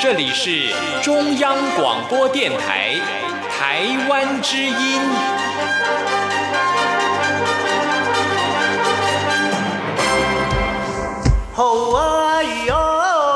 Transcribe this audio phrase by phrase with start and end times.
[0.00, 2.94] 这里是中央广播电台
[3.50, 5.00] 台湾之音。
[11.52, 12.74] 好啊咿呀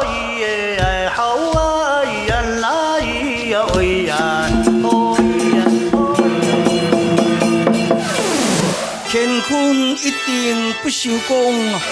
[0.04, 4.14] 咿耶，好啊咿呀啦咿呀喂呀，
[4.84, 5.20] 哦咿
[5.56, 5.60] 呀
[5.92, 5.96] 哦
[9.10, 9.50] 乾坤
[9.96, 11.91] 一定不朽功！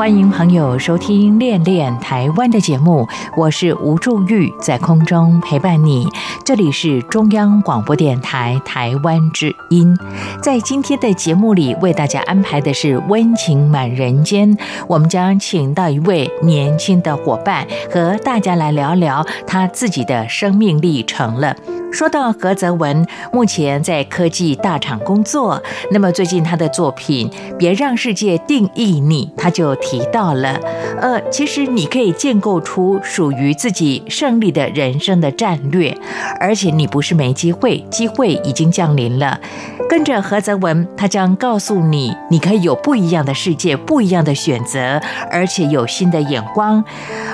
[0.00, 3.06] 欢迎朋友收听《恋恋台湾》的节目，
[3.36, 6.08] 我是吴祝玉，在空中陪伴你。
[6.42, 9.94] 这里是中央广播电台台湾之音。
[10.42, 14.56] 在今天的节目里，为大家安排的是温情满人间。
[14.88, 21.54] 我们将请到一位年轻的伙伴，和大家来聊聊他自己的生命历程了。
[21.92, 25.60] 说到何泽文，目前在科技大厂工作。
[25.90, 30.56] 那么最近他的作品《别让世界定义你》，他就提到了，
[31.00, 35.98] 呃，其实你可以建构出属于自己胜利的人生的战略，
[36.38, 39.40] 而且你不是没机会，机会已经降临了。
[39.88, 46.84] 跟着何泽文，他将告诉你，你可以有不一样的世界，不一样的选择，而且有新的眼光。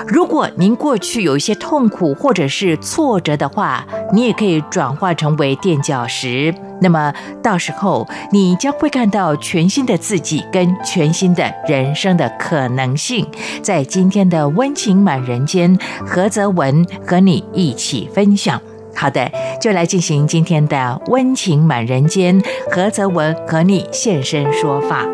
[0.07, 6.51] 如果您过去有一些痛苦或者是挫折的话，你也可以转化成为垫脚石。
[6.79, 13.25] 那么到时候，你将会看到全新的自己跟全新的人生的可能性。
[13.61, 18.61] 在今天的温情满人间，何泽文和你一起分享。
[18.95, 22.41] 好的，就来进行今天的温情满人间，
[22.71, 25.05] 何泽文和你现身说法。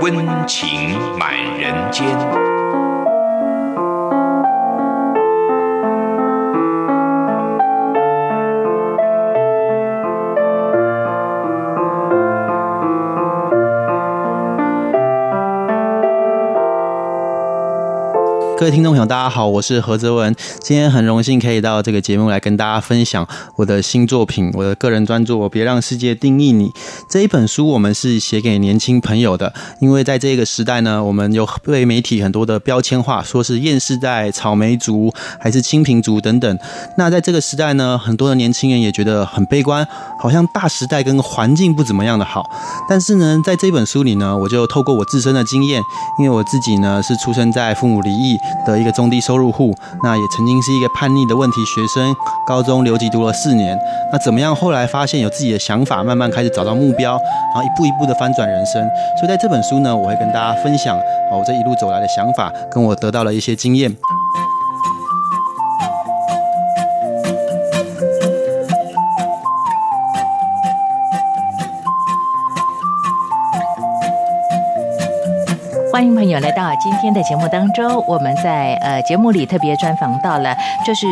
[0.00, 0.14] 温
[0.46, 0.68] 情
[1.18, 2.51] 满人间。
[18.62, 20.32] 各位听众朋友，大家好，我是何泽文。
[20.60, 26.68] 今天很荣幸可以到这个节目来跟大家分享我的新作品，我的个人专作《别让世界定义你》
[27.10, 29.52] 这一本书，我们是写给年轻朋友的。
[29.80, 36.58] 因为在这个时代呢，我们有被媒体很多的标签化，说是厌世代、草莓族还是清贫族等等。
[36.96, 39.84] 那在这个时代呢，很多的年轻人也觉得很悲观，
[40.20, 42.48] 好像大时代跟环境不怎么样的好。
[42.88, 45.82] 但是呢，在这本书里呢，我就透过我自身的经验，
[46.20, 52.14] 因为我自己呢是出生在父母离异的一个中低收入户，那也曾经是一个叛逆的问题学生，
[52.46, 53.78] 高中留级读了四年。
[54.12, 54.54] 那怎么样？
[54.54, 58.82] 后来发现有自己的想法，慢慢开始找到目标，然后一步一步的翻转人生。
[59.18, 60.96] 所以在这本书呢，我会跟大家分享，
[61.30, 63.94] 我这一路走来的想法，跟我得到了一些经验。
[75.92, 81.06] 欢迎朋友来到今天的节目当中，我们在呃节目里特别专访到了，就是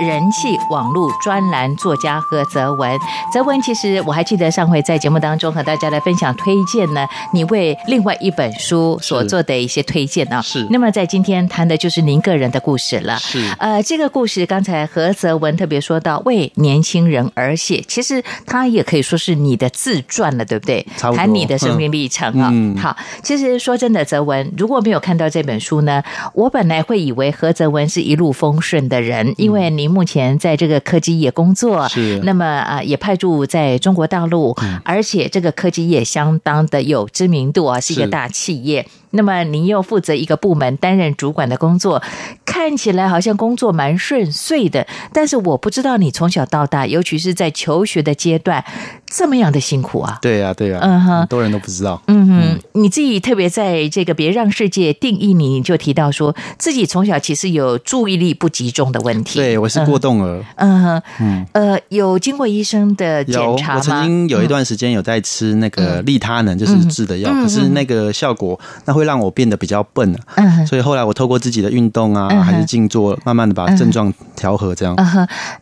[0.00, 2.98] 人气网络专栏作家何泽文。
[3.32, 10.42] 泽文，其实我还记得上回在节目当中和大家来分享推荐呢，你为另外一本书所做的一些推荐啊。
[10.42, 13.16] 是那么在今天谈的就是您个人的故事了。
[13.18, 20.84] 是呃，这个故事刚才何泽文特别说到为年轻人而写，其实他也可以说是你的自传了，对不对？
[20.98, 22.50] 谈你的生命历程啊。
[22.52, 26.02] 嗯好，其实说真的，泽文如果没有看到这本书呢，
[26.34, 38.86] 我本来会以为何泽文是一路风顺的人，因为您目前在这个科技业工作，是那么啊、呃也派驻在中国大陆，而且这个科技业相当的有知名度啊，是一个大企业。
[39.16, 42.02] 那么您又负责一个部门担任主管的工作，
[42.44, 48.64] 看起来好像工作蛮顺遂的，但是我不知道你从小到大，尤其是在求学的阶段，
[49.06, 50.18] 这么样的辛苦啊。
[50.22, 52.00] 对呀、对呀、嗯哼很多人都不知道。
[52.06, 59.38] 嗯哼，你自己特别在这个别让世界定义你，你就提到说自己从小其实有注意力不集中的问题。
[59.38, 60.44] 对，我是过动儿。
[60.56, 63.78] 嗯哼，嗯呃，有经过医生的检，查吗？
[63.78, 70.20] 我曾经有一段时间有在吃那个利他能，就是治的药，嗯可是那个效果，那会让我变得比较笨啊。
[70.36, 74.94] 嗯所以后来我透过自己的运动啊，嗯还是静坐，慢慢的把症状调和，这样。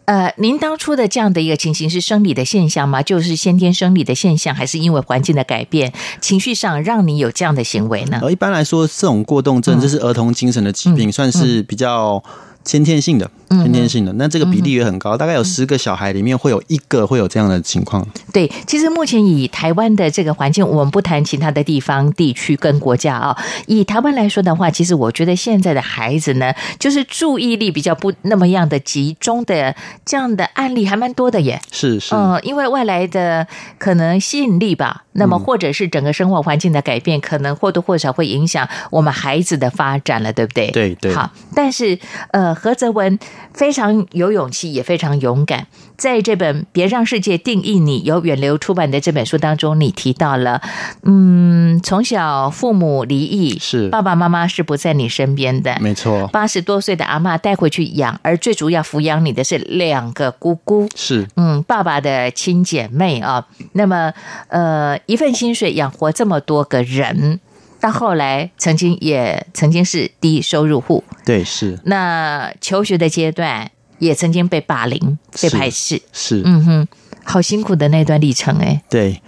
[0.06, 3.02] 呃，您当初的这样的一个情形是生理的现象吗？
[3.02, 8.18] 就是先天生理的现象，还是因为环境的改变，情绪上让你有这样的行为呢？
[8.22, 12.22] 呃，一般来说，这种过动症嗯这是儿童精神的疾病，算是比较
[12.64, 14.12] 先天性的，嗯先天性的。
[14.14, 18.06] 那这个比例也很高，大概有十个小孩里面会有一个会有这样的情况。
[18.32, 23.36] 对，其实目前以台湾的这个环境，我们不谈其他的地方、地区跟国家啊。
[23.66, 29.74] 以台湾来说的话，其实我觉得现在的孩子呢，就是注意力比较不那么样的集中的
[30.04, 31.60] 这样的案例还蛮多的耶。
[31.70, 33.46] 是是，嗯，因为外来的
[33.78, 40.70] 可能吸引力吧，那么或者是整个生活环境的改变，可能或多或少会影响我们孩子的发展了，对不对？
[40.70, 41.98] 对对好，但是
[42.32, 43.18] 呃，何泽文
[43.52, 45.66] 非常有勇气，也非常勇敢。
[45.96, 50.60] 在这本《别让世界定义你》由远流出版的这本书当中，你提到了，
[51.02, 60.88] 嗯，从小父母离异，是爸爸妈妈是不在你身边的，没错，八十多岁的阿嬷带回去养，而最主要抚养你的是两个姑姑。
[60.96, 64.12] 是嗯，爸爸的亲姐妹啊，那么
[64.48, 67.38] 呃，一份薪水养活这么多个人，
[67.84, 71.78] 到后来曾经也曾经是低收入户，对是。
[71.84, 76.88] 那求学的阶段也曾经被霸凌、被排斥，是，嗯哼，
[77.24, 79.20] 好辛苦的那段历程哎、对。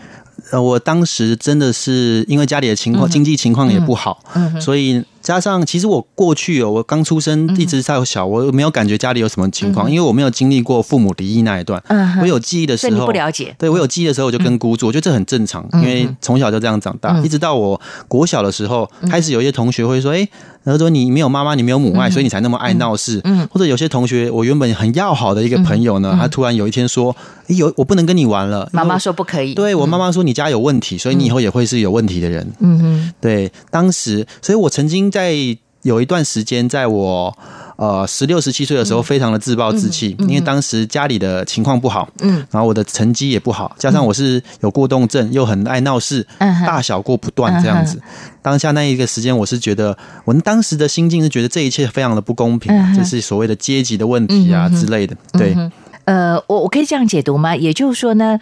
[0.50, 11.82] 呃，我当时真的是因为家里的情况、经济情况也不好，嗯所以加上其实我过去哦，我刚出生一直在小，我没有感觉家里有什么情况，因为我没有经历过父母离异那一段。
[11.88, 20.28] 嗯我有记忆的时候，不了解，对我有记忆的时候，我就跟姑住，我觉得这很正常，因为从小就这样长大，一直到我国小的时候，开始有一些同学会说：“哎，
[20.72, 23.46] 他说你没有妈妈，你没有母爱，所以你才那么爱闹事。”嗯。
[23.52, 27.14] 或者有些同学，我原本很要好的一个朋友呢，他突然有一天说
[27.48, 32.46] ：“哎，有我不能跟你玩了。”妈妈说不可以，对我妈妈说你家有问题，所以你以后也会是有问题的人。
[32.60, 35.34] 嗯嗯，对，当时，所以我曾经在
[35.82, 37.38] 有一段时间，在我
[37.76, 48.00] 呃十六、十七岁的时候，非常的自暴自弃，因为当时家里的情况不好，嗯，然后我的成绩也不好，加上我是有过动症，又很爱闹事，嗯大小过不断这样子。
[48.43, 55.17] 当下那一个时间，我是觉得，我当时的心境是觉得这一切非常的不公平，嗯哼这是所谓的阶级的问题啊、之类的。
[55.32, 55.56] 对，
[56.05, 57.56] 呃，我我可以这样解读吗？
[57.56, 58.38] 也就是说呢，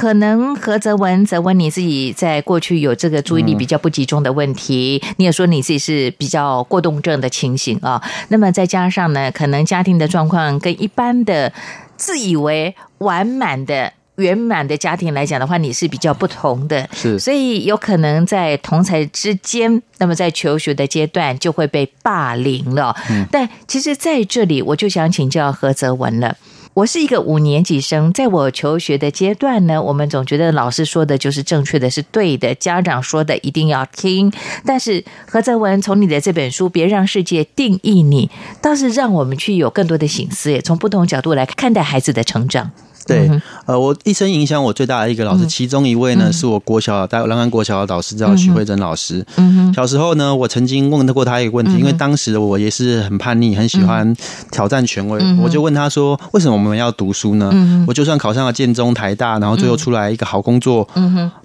[0.00, 8.02] 可能何泽文泽文你自己在过去有这个注意力比较不集中的问题，你也说你自己是比较过动症的情形啊。
[8.28, 11.52] 那么再加上呢，可能家庭的状况跟一般的
[11.98, 13.92] 自以为完满的。
[14.16, 22.94] 圆满的家庭来讲的话，你是比较不同的，是所以有可能在同才之间，那么在求学的阶段就会被霸凌了。
[23.30, 26.36] 但其实在这里，我就想请教何泽文了。
[26.72, 34.32] 我是一个五年级生，在我求学的阶段呢，我们总觉得老师说的就是正确的，是对的，家长说的一定要听。
[34.64, 38.28] 但是何泽文从你的这本书《别让世界定义你》，
[38.62, 42.70] 倒是让我们去有更多的醒思，从不同角度来看待孩子的成长。
[43.10, 49.24] 对嗯，呃，我一生影响我最大的一个老师，其中一位呢，是我国小在南安国小的导师，叫许慧珍老师。
[49.36, 54.16] 嗯小时候呢，我曾经问过他一个问题，因为当时的我也是很叛逆，很喜欢
[54.50, 57.50] 挑战权威，我就问他说：为什么我们要读书呢？
[57.86, 60.86] 我就算考上了建中、台大，然后最后出来一个好工作，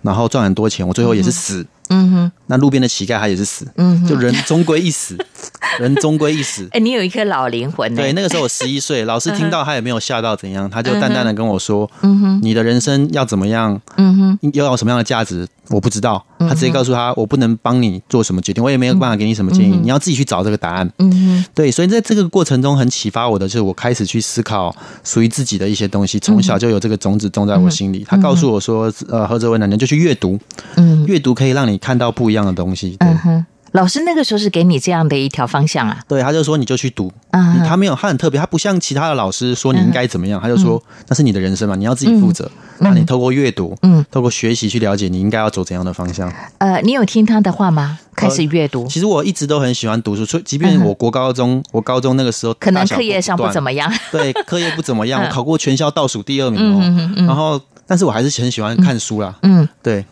[0.02, 1.66] 然后赚很多钱，我最后也是死。
[1.90, 3.68] 嗯哼，那路边的乞丐他也是死，
[4.10, 5.16] 就人终归一死，
[5.80, 6.68] 人终归一死。
[6.74, 8.02] 哎，你有一颗老灵魂呢。
[8.02, 28.06] 对，那个时候我十一岁，老师听到他也没有吓到怎样，他就淡淡的跟我说：“嗯哼，你的人生要怎么样，嗯哼，又要有什么样的价值，我不知道。”他直接告诉他：“我不能帮你做什么决定，我也没有办法给你什么建议，你要自己去找这个答案。”嗯哼，对，所以在这个过程中很启发我的，就是我开始去思考属于自己的一些东西，从小就有这个种子种在我心里。
[28.08, 30.40] 他告诉我说：“呃，何泽文呢，你就去阅读，
[30.76, 33.46] 嗯阅读可以让你看到不一样的东西。”对嗯哼，
[33.76, 36.00] 老师那个时候是给你这样的一条方向啊。
[36.08, 42.50] 对，他就说你就去读，啊他没有，他很特别，他不像其他的老师说你应该怎么样，他就说那是你的人生嘛，你要自己负责。
[42.80, 46.32] 那你透过阅读，嗯，透过学习去了解你应该要走怎样的方向。
[46.58, 48.00] 呃，你有听他的话吗？
[48.16, 53.92] 开始阅读，其实我一直都很喜欢读书，所以即便我国高中，我高中那个时候可能课业上不怎么样。
[54.10, 59.36] 对，课业不怎么样，嗯 我考过全校倒数第二名然后，但是我还是很喜欢看书啦。
[59.42, 60.06] 嗯，对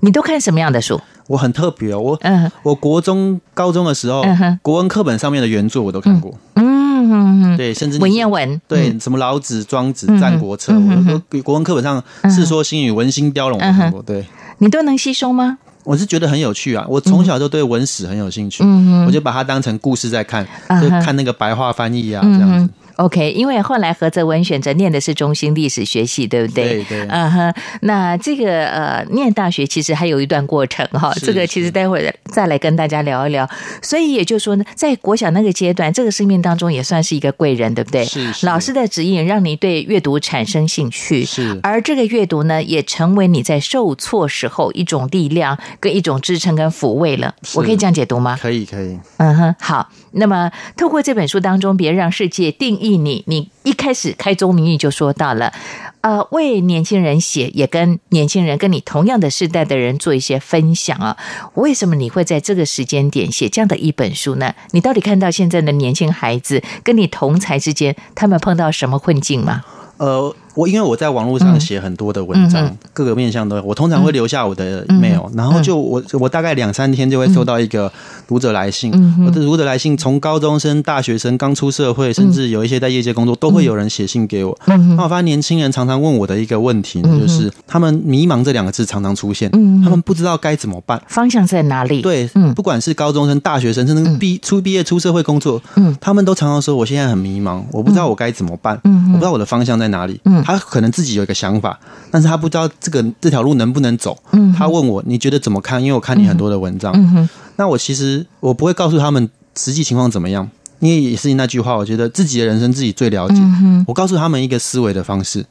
[0.00, 1.00] 你都看什么样的书？
[1.28, 2.50] 我很特别哦，我嗯。
[2.64, 4.24] 我国中、高中的时候
[4.60, 6.34] 国文课本上面的原著我都看过。
[6.54, 6.66] 嗯
[7.10, 8.98] 嗯嗯，对，甚至文言文，对，嗯。
[8.98, 12.02] 什么老子、庄子、嗯战国策，嗯我都都国文课本上
[12.34, 14.02] 《世说新语》《文心雕龙》我看过。
[14.02, 14.26] 对，
[14.58, 15.58] 你都能吸收吗？
[15.84, 16.84] 我是觉得很有趣啊！
[16.86, 22.72] 我从小就对文史很有兴趣，嗯我就把它当成故事在看，嗯就看那个白话翻译啊，嗯这样子。
[22.98, 26.82] OK，因为后来何泽文选择念的是中心历史学系，对不对？
[26.82, 33.48] 对对嗯哼，那这个呃，念大学其实还有一段过程哈，是这个其实待会儿再来跟大家聊一聊。
[33.80, 38.04] 所以也就是说呢，在国小那个阶段，这个生命当中也算是一个贵人，对不对？
[38.04, 47.32] 是是老师的指引让你对阅读产生兴趣，是而这个阅读呢，也成为你在受挫时候一种力量跟一种支撑跟抚慰了。
[47.54, 48.36] 我可以这样解读吗？
[48.42, 49.88] 可以可以，嗯哼，好。
[50.12, 53.24] 那么透过这本书当中，别让世界定义你。
[53.26, 55.52] 你一开始开宗明义就说到了，
[56.00, 61.16] 呃，为年轻人写，也跟年轻人跟你同样的世代的人做一些分享啊。
[61.54, 64.54] 为什么你会在这个时间点写这样的一本书呢？
[64.70, 69.62] 你到底看到现在的年轻孩子跟你同才之间，他们碰到什么困境吗？
[69.98, 77.90] 呃，我因为我在网络上写很多的文章，嗯各个面向都有，我通常会留下我的 email，、然后就我我大概两三天就会收到一个
[78.26, 84.58] 读者来信，嗯我的读者来信从高中生、大学生刚出社会，甚至有一些在业界工作，都会有人写信给我。
[84.66, 91.00] 嗯那我发现年轻人常常问我的一个问题呢，就是他们迷茫这两个字常常出现，嗯他们不知道该怎么办。
[91.06, 92.52] 方向在哪里？，对，嗯。
[92.54, 95.96] 不管是高中生、大学生，甚至毕初毕业出社会工作，嗯。
[96.00, 100.20] 他们都常常说，我现在很迷茫，我不知道我该怎么办，嗯我不知道我的方向在哪里。
[100.48, 101.78] 嗯他可能自己有一个想法，
[102.10, 104.16] 但是他不知道这个这条路能不能走。
[104.32, 105.82] 嗯他问我，你觉得怎么看？
[105.82, 110.48] 因为我看你很多的文章，嗯哼，那我其实我不会告诉他们实际情况怎么样，
[110.80, 113.36] 因为也是那句话，我觉得自己的人生自己最了解。
[113.38, 115.44] 嗯我告诉他们一个思维的方式。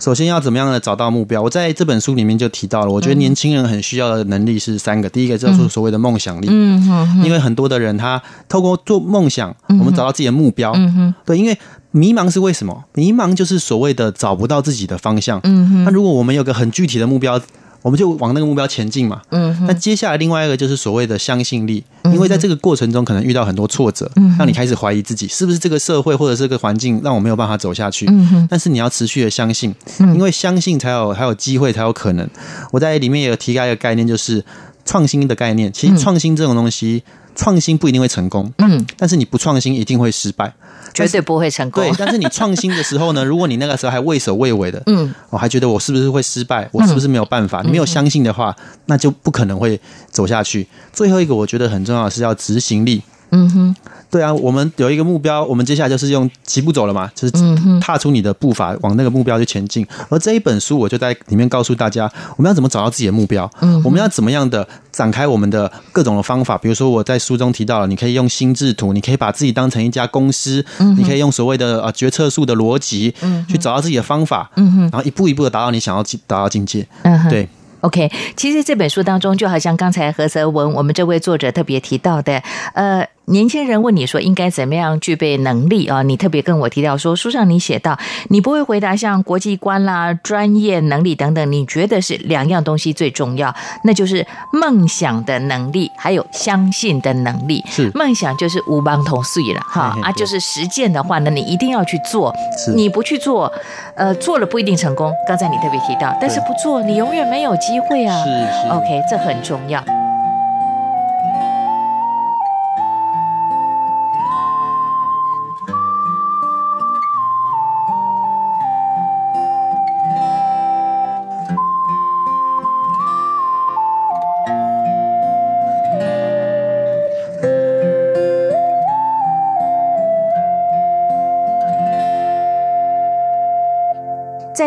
[0.00, 1.42] 首先要怎么样的找到目标？
[1.42, 5.06] 我在这本书里面就提到了，我觉得年轻人很需要的能力是三个。
[5.10, 10.72] 第一个叫做所谓的梦想力，嗯哼，因为很多的人他透过做梦想，我们找到自己的目标。
[10.74, 11.58] 嗯哼，对，因为
[11.92, 12.84] 迷茫是为什么？
[12.94, 15.40] 迷茫就是所谓的找不到自己的方向。
[15.44, 17.40] 嗯哼，那如果我们有个很具体的目标，
[17.82, 19.22] 我们就往那个目标前进嘛。
[19.30, 28.06] 嗯哼，那接下来另外一个就是所谓的相信力，因为在这个过程中可能遇到很多挫折，嗯让你开始怀疑自己是不是这个社会或者是这个环境让我没有办法走下去。
[28.08, 32.28] 嗯哼，但是你要持续的相信，嗯因为相信才有才有机会，才有可能。
[32.70, 34.44] 我在里面也有提到一个概念，就是
[34.90, 35.72] 创新的概念。
[35.72, 37.04] 其实创新这种东西，
[37.36, 40.52] 创新不一定会成功，嗯，但是你不创新一定会失败。
[40.92, 41.92] 绝对不会成功对，。
[41.96, 47.62] 但是你创新的时候呢，如果你那个时候还畏首畏尾的， 嗯，我还觉得我是不是会失败，我是不是没有办法？
[47.62, 48.56] 你没有相信的话，
[48.86, 49.80] 那就不可能会
[50.10, 50.66] 走下去。
[50.92, 53.00] 最后一个，我觉得很重要的是要执行力。
[53.30, 53.76] 嗯哼，
[54.10, 59.86] 对啊，我们有一个目标，我们接下来就是用齐步走了嘛，就是嗯哼踏出你的步伐，往那个目标去前进。
[60.08, 66.58] 而这一本书，我就在里面告诉大家，我们要怎么找到自己的目标，嗯我们要怎么样的展开我们的各种的方法。
[66.58, 76.86] 比如说，我在书中提到了，你可以用心智图，你可以把自己当成一家公司，嗯你可以用所谓的呃决策树的逻辑，嗯去找到自己的方法，然后一步一步的达到你想要达到境界。
[77.02, 77.30] 嗯哼。
[77.30, 77.48] 对
[77.80, 82.42] ，OK，其实这本书当中，就好像刚才何泽文我们这位作者特别提到的，
[82.74, 86.02] 呃，年轻人问你说应该怎么样具备能力啊？
[86.02, 87.96] 你特别跟我提到说，书上你写到，
[88.28, 97.64] 你不会回答像国际观啦、专业能力等等，你觉得是两样东西最重要，那就是梦想的能力，还有相信的能力。
[97.68, 102.34] 是梦想就是无帮同岁了哈啊，就是实践的话呢，你一定要去做，
[102.74, 103.52] 你不去做，
[103.94, 105.12] 呃，做了不一定成功。
[105.28, 108.16] 刚才你特别提到，但是不做，你永远没有机会啊。
[108.24, 108.30] 是
[108.62, 109.80] 是 OK，这很重要。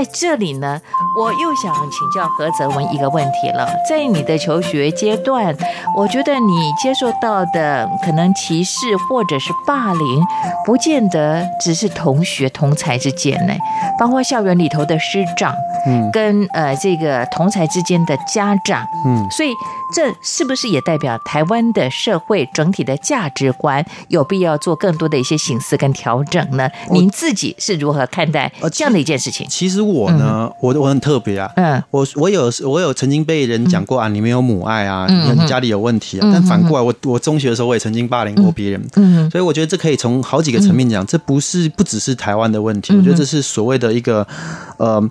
[0.03, 0.81] 在这里呢，
[1.17, 3.69] 我又想请教何泽文一个问题了。
[3.87, 5.55] 在你的求学阶段，
[5.95, 10.25] 我觉得你接受到的可能歧视或者是霸凌，
[10.65, 13.53] 不见得只是同学同才之间呢，
[13.97, 16.09] 包括校园里头的师长，嗯。
[16.11, 19.49] 跟呃这个同才之间的家长，嗯，所以
[19.93, 26.69] 这是不是也代表台湾的社会整体的价值观有必要做更多的一些醒思跟调整呢？
[26.91, 29.47] 您自己是如何看待呃这样的一件事情？
[29.49, 31.83] 其实我呢，我我很特别啊，嗯。
[31.89, 35.35] 我我有我有曾经被人讲过啊，你没有母爱啊，嗯。
[35.35, 36.27] 你家里有问题啊。
[36.27, 39.29] 嗯但反过来，我我中学的时候我也曾经霸凌过别人，嗯。
[39.31, 44.27] 所以我觉得这可以从好几个层面讲，这不是不只是台湾的问题，嗯我觉得这是所谓的一个
[44.77, 45.01] 呃。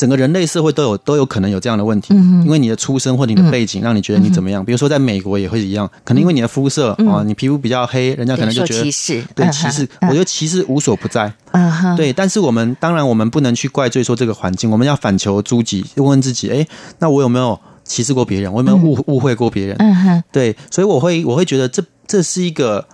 [0.00, 4.64] 整个人类社会都有都有可能有这样的问题，嗯因为你的出身或你的背景让你觉得你怎么样。
[4.64, 9.84] 比如说在美国也会一样，可能因为你的肤色啊，你皮肤比较黑，人家可能就觉得歧视，对嗯歧视。
[10.00, 16.66] 嗯我觉得歧视无所不在，嗯，对，但是我们当然我们不能去怪罪说这个环境，我们要反求诸己，问问自己，哎，
[17.00, 18.50] 那我有没有歧视过别人？
[18.50, 19.76] 我有没有误误会过别人？
[19.78, 22.86] 嗯，对，所以我会我会觉得这这是一个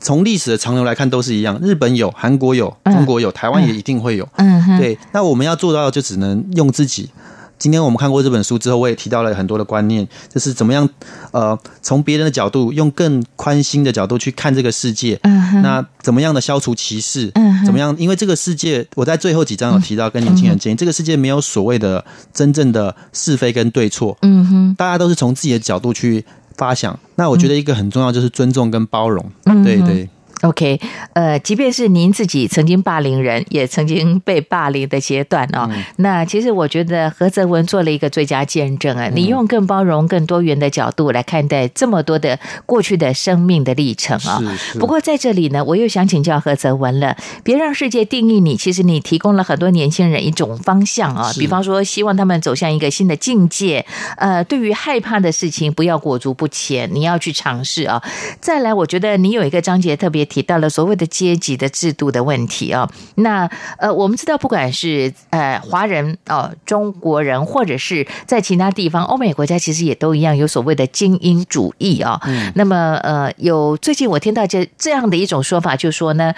[0.00, 4.28] 从历史的长流来看都是一样，日本有，韩国有，嗯中国有，台湾也一定会有。
[4.36, 7.10] 嗯哼，对，那我们要做到的就只能用自己。
[7.58, 10.86] 今天我们看过这本书之后，我也提到了很多的观念，就是怎么样，
[11.30, 15.18] 呃，从别人的角度，用更宽心的角度去看这个世界。
[15.22, 17.30] 嗯哼，那怎么样的消除歧视？
[17.34, 17.96] 嗯哼怎么样？
[17.98, 26.22] 因为这个世界，我在最后几章有提到，跟年轻人建议，这个世界没有所谓的真正的是非跟对错，嗯哼，大家都是从自己的角度去
[26.56, 26.98] 发想。
[27.14, 29.24] 那我觉得一个很重要就是尊重跟包容。
[29.44, 30.08] 嗯对对，
[30.42, 30.78] OK，
[31.14, 44.38] 呃，即便是您自己曾经霸凌人，也曾经被霸凌的阶段哦，嗯那其实我觉得何泽文做了一个最佳见证啊，你用更包容、更多元的角度来看待这么多的过去的生命的历程啊。
[44.78, 48.56] 不过在这里呢，我又想请教何泽文了，别让世界定义你。
[48.56, 53.84] 其实你提供了很多年轻人一种方向啊，是比方说希望他们走向一个新的境界。
[54.18, 58.02] 呃，对于害怕的事情，不要裹足不前，你要去尝试啊。
[58.40, 62.86] 再来，我觉得你有一个章节特别提到了所谓的阶级的制度的问题啊。
[63.14, 72.20] 那呃，我们知道，不管是呃华人哦、中国人，或者是在其他地方，欧美国家其实也都一样，有所谓的精英主义啊。
[72.54, 76.34] 那么呃，有最近我听到这这样的一种说法，就说呢，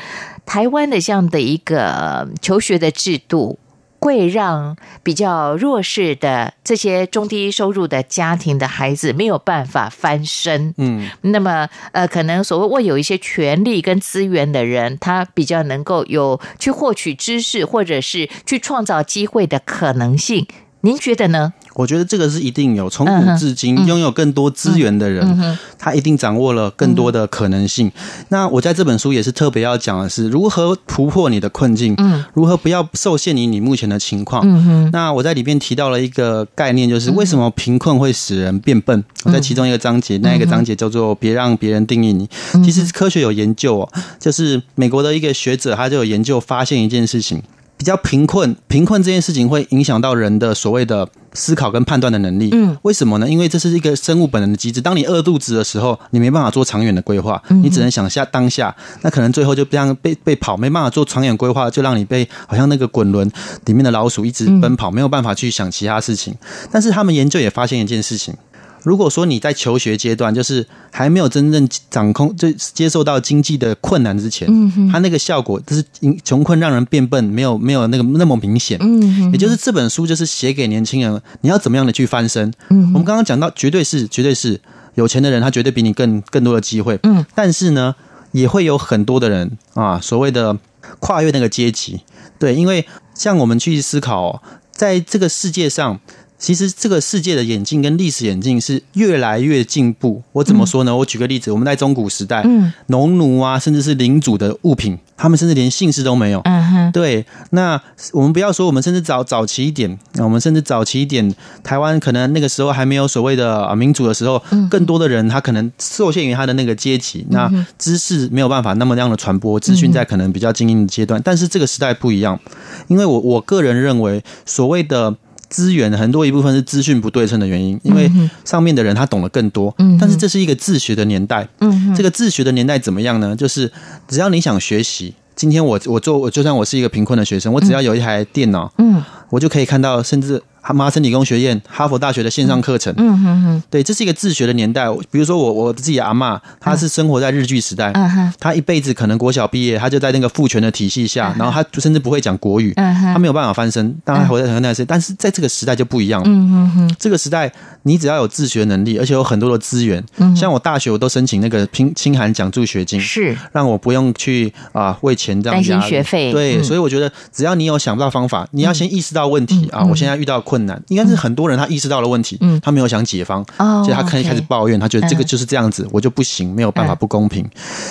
[0.46, 3.58] 台湾的这样的一个呃求学的制度。
[4.00, 20.46] 会让比较弱势的这些中低收入的家庭的孩子没有办法翻身，嗯，那么呃，可能所谓握有一些权利跟资源的人，他比较能够有去获取知识或者是去创造机会的可能性。
[20.82, 21.54] 您觉得呢？
[21.78, 27.88] 我觉得这个是一定有，从古至今拥有更多资源的人，他一定掌握了更多的可能性。
[28.30, 34.44] 那我在这本书也是特别要讲的是如何突破你的困境，嗯，如何不要受限于你目前的情况。
[34.90, 39.04] 那我在里面提到了一个概念，就是为什么贫困会使人变笨。
[39.22, 42.28] 我在其中一个章节，那一个章节叫做“别让别人定义你”。
[42.64, 47.40] 其实科学有研究哦，就是美国的一个学者，他就有研究发现一件事情。
[47.78, 52.50] 比较贫困，贫困这件事情会影响到人的所谓的思考跟判断的能力。
[52.52, 53.28] 嗯，为什么呢？
[53.28, 54.80] 因为这是一个生物本能的机制。
[54.80, 58.74] 当你饿肚子的时候，你没办法做长远的规划，你只能想下当下。
[59.02, 63.30] 那可能最后就这样被被跑，没办法做长远规划，就让你被好像那个滚轮
[63.66, 66.34] 里面的老鼠一直奔跑，没有办法去想其他事情。
[66.72, 68.34] 但是他们研究也发现一件事情。
[68.82, 75.84] 如果说你在求学阶段，就是还没有真正掌控、就接受到经济的困难之前，嗯哼，它那个效果就是
[76.24, 78.78] 穷困让人变笨，没有没有那个那么明显。
[78.80, 82.52] 嗯哼，也就是这本书就是写给年轻人，你要怎么样的去翻身。
[82.70, 84.60] 嗯我们刚刚讲到，绝对是绝对是
[84.94, 86.98] 有钱的人，他绝对比你更更多的机会。
[87.02, 87.94] 嗯，但是呢，
[88.32, 90.56] 也会有很多的人啊，所谓的
[91.00, 92.00] 跨越那个阶级。
[92.38, 96.00] 对，因为像我们去思考、哦，在这个世界上。
[96.38, 100.22] 其实这个世界的眼镜跟历史眼镜是越来越进步。
[100.32, 100.96] 我怎么说呢？
[100.96, 106.40] 我举个例子，我们在中古时代，嗯农奴啊，甚至是领主的物品，他们甚至连姓氏都没有。
[106.44, 107.80] 嗯哼，对，那
[108.12, 122.38] 我们不要说，我们甚至早早期一点，那我们甚至早期一点，台湾可能那个时候还没有所谓的啊民主的时候，更多的人他可能受限于他的那个阶级，那知识没有办法那么样的传播，资讯在可能比较精英的阶段，但是这个时代不一样，
[122.86, 125.16] 因为我我个人认为，所谓的。
[125.48, 128.10] 资源很多一部分是资讯不对称的原因，因为
[128.44, 133.34] 上面的人他懂得更多，但是这是一个自学的年代，嗯这个自学的年代怎么样呢？
[133.34, 133.70] 就是
[134.06, 140.42] 只要你想学习，今天我我做我就算我是一个贫困的学生，我只要有一台电脑，嗯我就可以看到甚至
[140.74, 142.92] 麻省理工学院、哈佛大学的线上课程。
[142.98, 144.86] 嗯哼哼，对，这是一个自学的年代。
[145.10, 153.96] 比如说我我自己阿嬷，她是生活在日据时代，嗯哼，她一辈子可能国小毕业，她就在那个父权的体系下，然后她甚至不会讲国语，嗯哼她没有办法翻身。
[154.04, 156.28] 当然活在很那时，但是在这个时代就不一样了。
[156.28, 157.50] 嗯哼哼，这个时代，
[157.84, 160.36] 你只要有自学能力，而且有很多的资源，嗯。
[160.36, 166.64] 像我大学我都申请那个清清寒奖助学金，是，让我不用去啊、为钱这样担心学费对，嗯。
[166.64, 172.60] 所以我觉得只要你有想不到方法，你要先意识到问题、啊，我现在遇到困难，应该是很多人他意识到了问题，嗯。
[172.60, 177.44] 他没有想解方，哦所以他开开始抱怨，他觉得这个嗯就是这样子，我就不行，没有办法嗯不公平，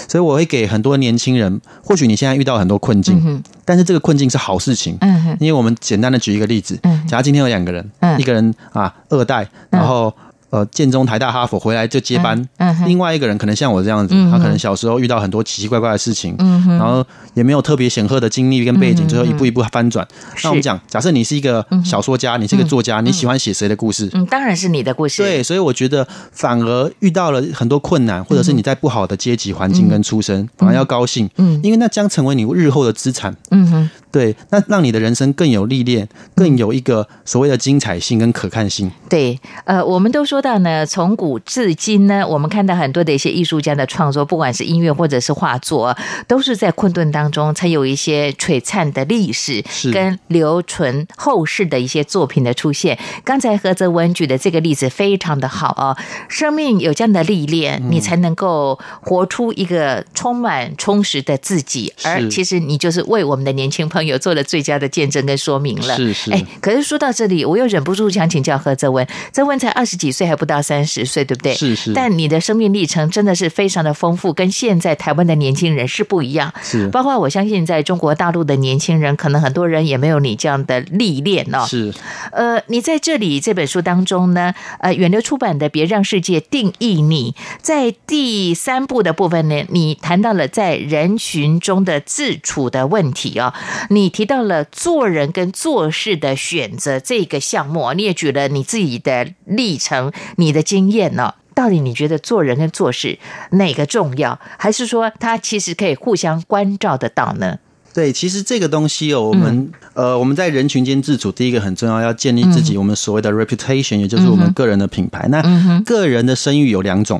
[0.07, 4.97] 所以我会给很多年轻人，或许你现在遇到很多困境，但是这个困境是好事情，
[5.39, 8.19] 因为我们简单的举一个例子，嗯假如今天有两个人，嗯。
[8.19, 10.13] 一个人啊二代，然后
[10.57, 12.87] 呃建中、台大、哈佛回来就接班，嗯哼。
[12.87, 16.35] 另外一个人可能像我这样子，嗯他可能小时候遇到很多奇奇怪怪的事情，
[16.67, 20.07] 然后也没有特别显赫的经历跟背景，嗯最后一步一步翻转。
[20.43, 24.09] 那我们讲，假设你是一个小说家，你是一个作家，你喜欢写谁的故事？
[24.13, 31.59] 嗯，当然是你的故事，对，所以我觉得反而遇到了很多困难，或者是你在不好的阶级环境跟出身，反而要高兴，嗯。
[31.63, 33.35] 因为那将成为你日后的资产。
[33.51, 38.89] 嗯哼，对，那让你的人生更有历练，更有一个所谓的精彩性跟可看性。
[39.09, 45.93] 对，呃，我们都说说到呢，从古至今呢，我们看到很多的一些艺术家的创作，不管是音乐或者是画作，
[46.25, 52.97] 都是在困顿当中才有一些璀璨的历史跟留存后世的一些作品的出现。
[53.25, 55.97] 刚才何泽文举的这个例子非常的好哦，
[56.29, 57.91] 生命有这样的历练，嗯。
[57.91, 62.07] 你才能够活出一个充满充实的自己，是。
[62.07, 65.95] 而其实你就是为我们的年轻朋友做了最佳的见证跟说明了。
[65.95, 66.31] 是是。
[66.31, 71.53] 哎，可是说到这里，我又忍不住想请教何泽文，泽文才二十几岁，还不到三十岁，对不对？
[71.53, 76.53] 是是但你的生命历程真的是非常的丰富，跟现在台湾的年轻人是不一样。
[76.61, 81.65] 是包括我相信，在中国大陆的年轻人，可能很多人也没有你这样的历练哦。
[81.65, 81.93] 是
[82.31, 93.53] 呃，你在这里这本书当中呢，呃，远流出版的《别让世界定义你》在第三部的部分呢，你谈到了在人群中的自处的问题哦，
[93.89, 103.17] 你提到了做人跟做事的选择这个项目哦，你也举了你自己的历程、你的经验呢、到底你觉得做人跟做事
[103.51, 107.59] 哪个重要，还是说它其实可以互相关照得到呢？
[107.93, 115.27] 对，其实这个东西哦，我们、呃，我们在人群间自处，第一个很重要，要建立自己我们所谓的 reputation，、也就是我们个人的品牌。
[115.29, 117.19] 那个人的声誉有两种。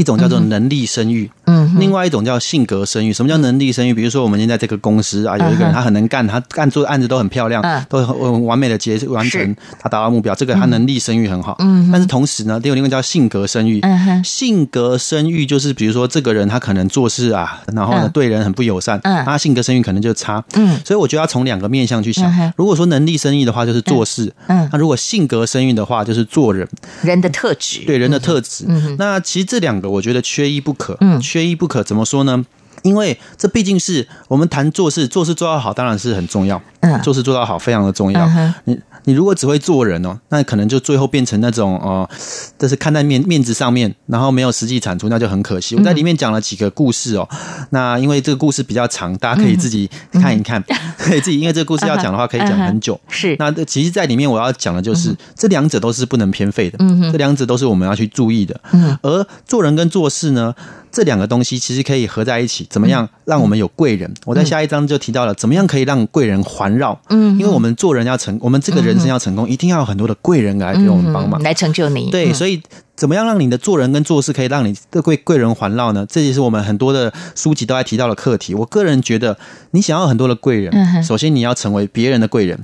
[0.00, 3.12] 一种叫做能力生育，嗯另外一种叫性格生育。
[3.12, 3.92] 什么叫能力生育？
[3.92, 11.56] 比如说我们现在这个公司啊，有一个人他很能干，他干做的案子都很漂亮嗯，都很很完美的结完成，他达到目标，这个他能力生育很好。
[11.60, 13.80] 嗯但是同时呢，第二另外叫性格生育。
[13.82, 14.24] 嗯哼。
[14.24, 18.10] 性格生育就是比如说这个人他可能做事啊，然后呢嗯。
[18.12, 19.22] 对人很不友善，嗯。
[19.26, 20.42] 他性格生育可能就差。
[20.54, 20.80] 嗯。
[20.84, 22.30] 所以我觉得要从两个面向去想。
[22.56, 24.68] 如果说能力生育的话，就是做事；嗯。
[24.72, 26.66] 那如果性格生育的话，就是做人。
[27.02, 28.64] 人的特质，对人的特质。
[28.68, 30.96] 嗯那其实这两个我觉得缺一不可。
[31.00, 32.44] 嗯缺一不可怎么说呢？
[32.82, 36.60] 因为这毕竟是我们谈做事，做事做到好当然是很重要。
[36.80, 38.26] 嗯做事做到好非常的重要。
[38.26, 42.08] 嗯你你如果只会做人哦，那可能就最后变成那种呃，
[42.56, 45.74] 就是看在面面子上面，然后没有实际产出，那就很可惜。
[45.74, 47.28] 我在里面讲了几个故事哦，
[47.70, 50.62] 那因为这个故事比较长，大家可以自己看一看，
[50.96, 53.00] 可以自己，因为这个故事要讲的话可以讲很久。
[53.08, 53.34] 是。
[53.40, 56.78] 那其实，在里面我要讲的就是，这两者都是不能偏废的，
[57.10, 58.60] 这两者都是我们要去注意的。
[59.02, 60.54] 而做人跟做事呢，
[60.92, 64.12] 这两个东西其实可以合在一起，怎么样让我们有贵人？
[64.26, 67.00] 我在下一章就提到了，怎么样可以让贵人环绕？
[67.08, 71.42] 嗯，因为我们做人要成，我们这个人生要成功，一定要有很多的贵人来给我们帮忙嗯。
[71.42, 72.10] 来成就你。
[72.10, 72.60] 对，嗯所以
[73.00, 76.04] 怎么样让你的做人跟做事可以让你的贵贵人环绕呢？
[76.06, 78.54] 这也是我们很多的书籍都在提到的课题。
[78.54, 79.34] 我个人觉得，
[79.70, 82.58] 你想要很多的贵人，首先你要成为别人的贵人。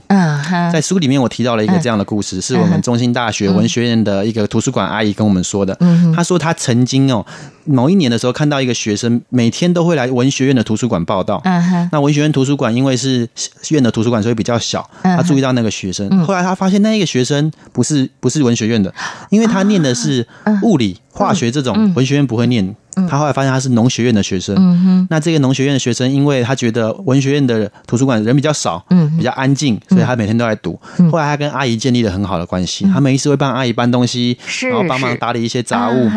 [0.71, 5.75] 在书里面，我提到了一个这样的故事，是我们中兴大学文学院的一个图书馆阿姨跟我们说的。
[6.15, 7.25] 她说她曾经哦，
[7.65, 11.41] 某一年的时候看到一个学生每天都会来文学院的图书馆报道。
[11.45, 13.27] 嗯哼，那文学院图书馆因为是
[13.71, 14.87] 院的图书馆，所以比较小。
[15.01, 18.93] 嗯他注意到那个学生，后来他发现那一个学生不是不是文学院的，
[19.31, 20.26] 因为他念的是嗯
[20.63, 22.77] 物理、化学这种文学院不会念。
[23.09, 24.55] 他后来发现他是农学院的学生。
[24.59, 30.79] 嗯那这个农学院的学生，因为他觉得文学院的图书馆人比较少，嗯比较安静，所以他每天都在读。
[31.11, 36.11] 后来他跟阿姨建立了很好的关系，他每一次会帮阿姨搬东西，是然后帮忙打理一些杂物。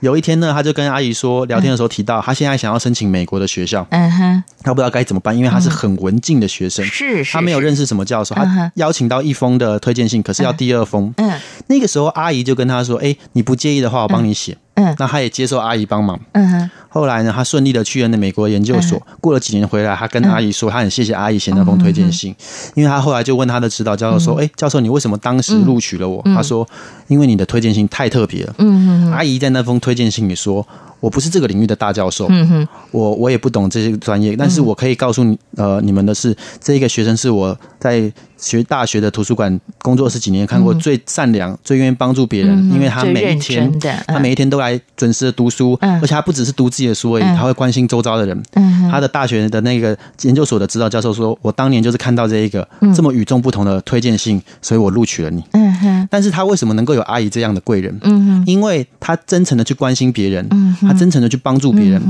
[0.00, 11.12] 有一天呢，他就跟阿姨说，聊天的时候提到，他现在想要申请美国的学校，嗯哼，他不知道该怎么办，因为他是很文静的学生，是是，是他没有认识什么教授，他邀请到一封的推荐信，可是要第二封。
[11.16, 11.32] 嗯
[11.66, 14.56] 那个时候阿姨就跟他说：“哎、你不介意的话，我帮你写。
[14.78, 16.18] 嗯那他也接受阿姨帮忙。
[16.32, 19.00] 嗯哼，后来呢，他顺利的去了那美国研究所。
[19.20, 22.34] 过了几年回来，他跟阿姨说，他很谢谢阿姨写那封推荐信，
[22.74, 26.66] 因为他后来就问他的指导教授说：“哎、教授，你为什么当时录取了我？”他说
[27.08, 30.66] ：“因为你的推荐信太特别了。”嗯阿姨在那封推荐信里说
[31.00, 43.72] ：“我不是这个领域的大教授，嗯哼，我我也不懂这些专业，但是我可以告诉你，呃，你们的是这一个学生是我在学大学的图书馆工作十几年看过最善良、最愿意帮助别人，嗯因为他每一天
[44.06, 46.00] 他每一天都来准时的读书，嗯。
[46.00, 48.40] 而且他不只是读自己的书而已，嗯他会关心周遭的人。
[48.52, 57.98] 嗯他的大学的那个研究所的指导教授说：“我当年就是看到这一个这么与众不同的推荐信，所以我录取了你。”嗯哼，但是他为什么能够有阿姨这样的贵人？
[58.02, 62.00] 嗯哼，因为他真诚的去关心别人，嗯他真诚的去帮助别人。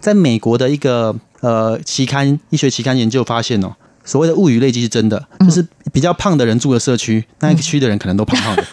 [0.00, 8.64] 在美国的一个呃期刊医学期刊研究发现哦，所谓的物以类聚是真的，嗯就是比较胖的人住的社区，那一个区的人可能都胖胖的。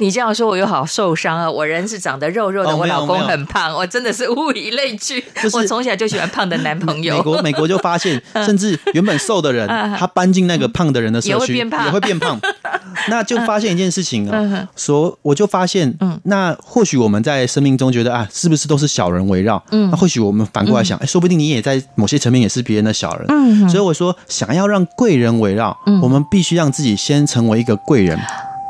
[0.04, 1.50] 你这样说，我又好受伤啊！
[1.50, 5.22] 我人是长得肉肉的，哦我老公很胖，我真的是物以类聚。
[5.42, 7.16] 就是我从小就喜欢胖的男朋友。
[7.16, 11.60] 美国美国就发现， 甚至原本瘦的人，他搬进那个胖的人的社区也
[11.90, 12.40] 会变胖。
[13.08, 19.62] 那就发现一件事情啊哦，说我就发现，嗯那或许我们在生命中觉得啊，是不是都是小人围绕？
[19.70, 23.26] 嗯那或许我们反过来想，哎，说不定你也在某些层面也是别人的小人。
[23.28, 28.18] 嗯所以我说，想要让贵人围绕，我们必须让自己先成为一个贵人。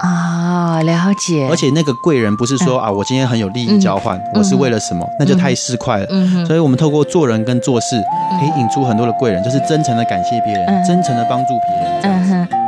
[0.00, 1.46] 啊，了解。
[1.50, 6.06] 而且那个贵人不是说、啊，我今天很有利益交换，我是为了什么，那就太市侩了。
[6.10, 8.02] 嗯所以我们透过做人跟做事，
[8.40, 10.84] 可以引出很多的贵人，就是真诚的感谢别人，嗯。
[10.84, 12.59] 真诚的帮助别人，这样子。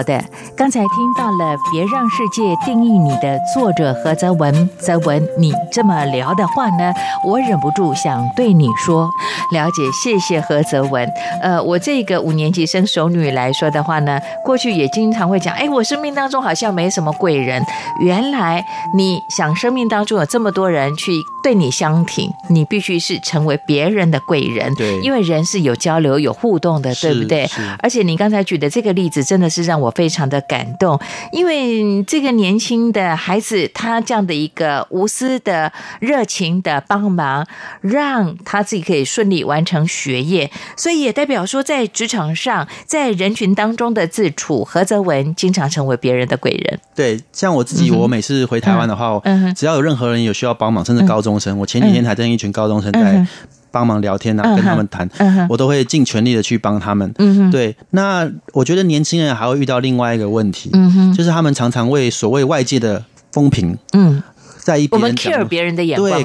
[0.00, 0.18] 好的，
[0.56, 6.90] 刚才听到了《别让世界定义你》的作者何泽文，泽文，你这么聊的话呢，
[7.22, 9.10] 我忍不住想对你说，
[9.52, 11.06] 了解，谢谢何泽文。
[11.42, 17.62] 呃，我这个五年级生熟女来说的话呢，过去也经常会讲，哎，我生命当中好像没什么贵人。
[18.00, 18.64] 原来
[18.96, 25.00] 你想生命当中有这么多人去对你相挺，你必须是成为别人的贵人，对。
[25.00, 27.48] 因为人是有交流、有互动的，对不对？
[27.78, 30.98] 而且你刚才举的这个例子真的是让我非常的感动，
[31.32, 37.46] 因为这个年轻的孩子他这样的一个无私的、热情的帮忙，
[37.80, 46.80] 让他自己可以顺利完成学业，所以也代表说，在职场上，在人群当中的自处，何泽文经常成为别人的贵人。
[46.94, 53.26] 对，像我自己，我每次回台湾的话，嗯只要有任何人有需要帮忙，甚至高中生，我前几天还跟一群高中生在
[53.70, 55.08] 帮忙聊天啊，跟他们谈
[55.48, 57.12] 我都会尽全力的去帮他们。
[57.18, 64.20] 嗯，对，那我觉得年轻人还会遇到另外一个问题，嗯，就是他们常常为所谓外界的风评嗯，
[64.58, 65.48] 在意我们别人讲 care。
[65.48, 66.24] 别人的眼光，对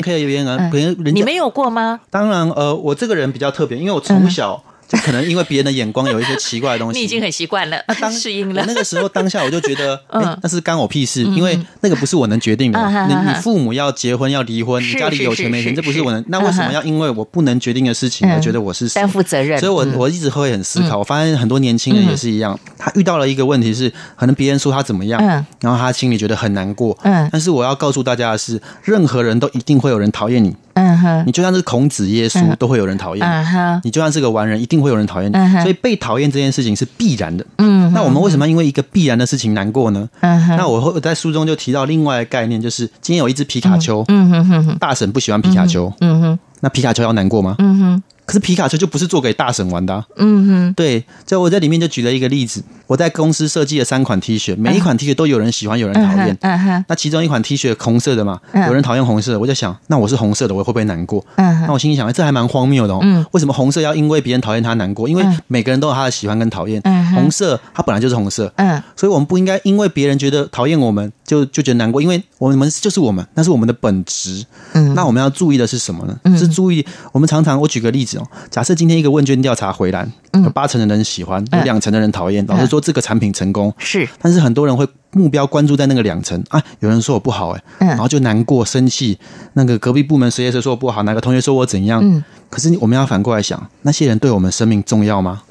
[0.00, 0.70] ，？care 别人啊，嗯。
[0.70, 2.00] 别人人家你没有过吗？
[2.08, 8.66] 当然呃，我这个人比较特别，因为我从小就可能因为别人的眼光有一些奇怪的东西， 你已经很习惯了，当适应了我。
[8.66, 10.00] 那个时候当下我就觉得，
[10.42, 12.78] 那是干我屁事，因为那个不是我能决定的。
[13.08, 16.24] 你你父母要结婚要离婚，你家里有钱没钱，这不是我能。
[16.28, 20.98] 那为什么要因为我不能决定的事情，嗯我觉得我是谁担负责任所以我嗯我一直会很思考。
[20.98, 26.96] 我发现很多年轻人也是一样，他遇到了一个问题是，可能别人说他怎么样，嗯然后他心里觉得很难过。
[27.02, 30.54] 嗯但是我要告诉大家的是，任何人都一定会有人讨厌你。
[30.76, 35.62] 嗯哼，你就算是孔子、耶稣，都会有人讨厌哼，你就算是个完人，一定会有人讨厌你。
[35.62, 37.44] 所以被讨厌这件事情是必然的。
[37.58, 40.08] 嗯，那我们为什么要因为一个必然的事情难过呢？
[40.20, 47.56] 嗯哼，那我会我在书中就提到另外一个概念，就是今天有一只皮卡丘，嗯哼哼哼，大婶不喜欢皮卡丘，嗯哼，那皮卡丘要难过吗？
[47.58, 56.36] 嗯哼，可是皮卡丘就不是做给大神玩的啊、嗯哼，对，就我在里面就举了一个例子，我在公司设计了三款 T 恤，每一款 T 恤都有人喜欢，有人讨厌。
[56.40, 61.24] 嗯哼，那其中一款 T 恤红色的嘛，嗯有人讨厌红色，我就想，那我是红色的，我会不会难过？
[61.36, 62.98] 嗯哼，那我心里想，哎这还蛮荒谬的哦。
[63.02, 65.08] 嗯为什么红色要因为别人讨厌他难过？
[65.08, 66.80] 因为嗯每个人都有他的喜欢跟讨厌。
[66.84, 74.44] 嗯红色它本来就是红色，嗯所以我们不应该因为别人觉得讨厌我们就就觉得难过，因为我们就是我们，那是我们的本质。
[74.72, 76.18] 嗯，那我们要注意的是什么呢？
[76.24, 80.06] 嗯是注意我们常常，我举个例子哦，假设今天一个问卷调查回来，
[80.44, 81.64] 有八成的人喜欢，有嗯。
[81.64, 87.88] 两成的人讨厌，老师说这个产品成功，是，但是很多人会目标关注在那个两成啊，有人说我不好哎、嗯。
[87.88, 89.18] 然后就难过生气，
[89.54, 92.22] 那个隔壁部门谁谁谁说我不好，哪个同学说我怎样，嗯。
[92.48, 95.42] 可是我们要反过来想，那些人对我们生命重要吗？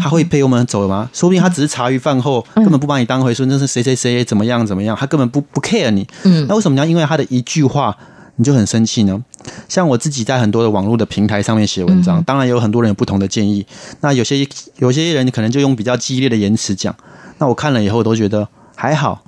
[0.00, 1.08] 他会陪我们走吗？
[1.12, 6.06] 说不定他只是茶余饭后，根本不把你当回事，那是谁谁谁怎么样怎么样，他根本不不 care 你。
[6.24, 6.46] 嗯。
[6.48, 7.96] 那为什么你要因为他的一句话
[8.36, 9.22] 你就很生气呢？
[9.68, 13.64] 像我自己在很多的网络的平台上面写文章，当然有很多人有不同的建议。
[14.00, 14.46] 那有些
[14.78, 16.94] 有些人可能就用比较激烈的言辞讲，
[17.38, 19.22] 那我看了以后都觉得还好。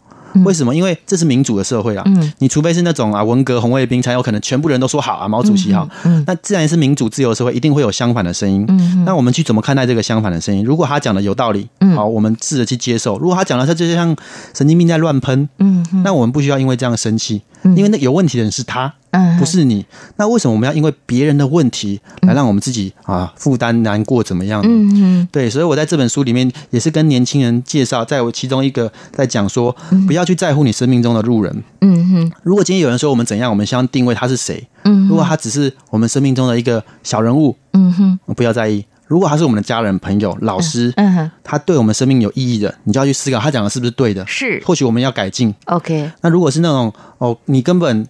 [0.44, 0.74] 为什么？
[0.74, 2.02] 因为这是民主的社会啊！
[2.06, 5.88] 嗯你除非是那种啊文革红卫兵，才有可能全部人都说好啊，毛主席好。
[6.02, 8.64] 嗯那自然是民主自由社会，一定会有相反的声音。
[8.68, 10.64] 嗯那我们去怎么看待这个相反的声音？
[10.64, 14.16] 如果他讲的有道理，嗯好，我们试着去接受；如果他讲的他就像
[14.52, 15.48] 神经病在乱喷，
[16.02, 19.84] 那我们不需要因为这样生气，嗯因为那有问题的人是他，嗯，不是你。
[20.16, 24.68] 那为什么我们要因为别人的问题来让我们自己啊负担难过怎么样呢？
[24.68, 29.74] 嗯嗯对，所以我在这本书里面也是跟年轻人介绍，在我其中一个在讲说，
[30.06, 31.64] 不要去在乎你生命中的路人。
[31.80, 34.66] 嗯哼如果今天有人说我们怎样，我们先要定位他是谁。
[34.84, 38.84] 嗯，如果他只是我们生命中的一个小人物，嗯哼不要在意。
[39.14, 44.26] 如果他是我们的家人、朋友、老师，嗯哼他对我们生命有意义的，你就要去思考他讲的是不是对的。
[44.26, 45.54] 是或许我们要改进。
[45.66, 48.04] OK 那如果是那种哦，你根本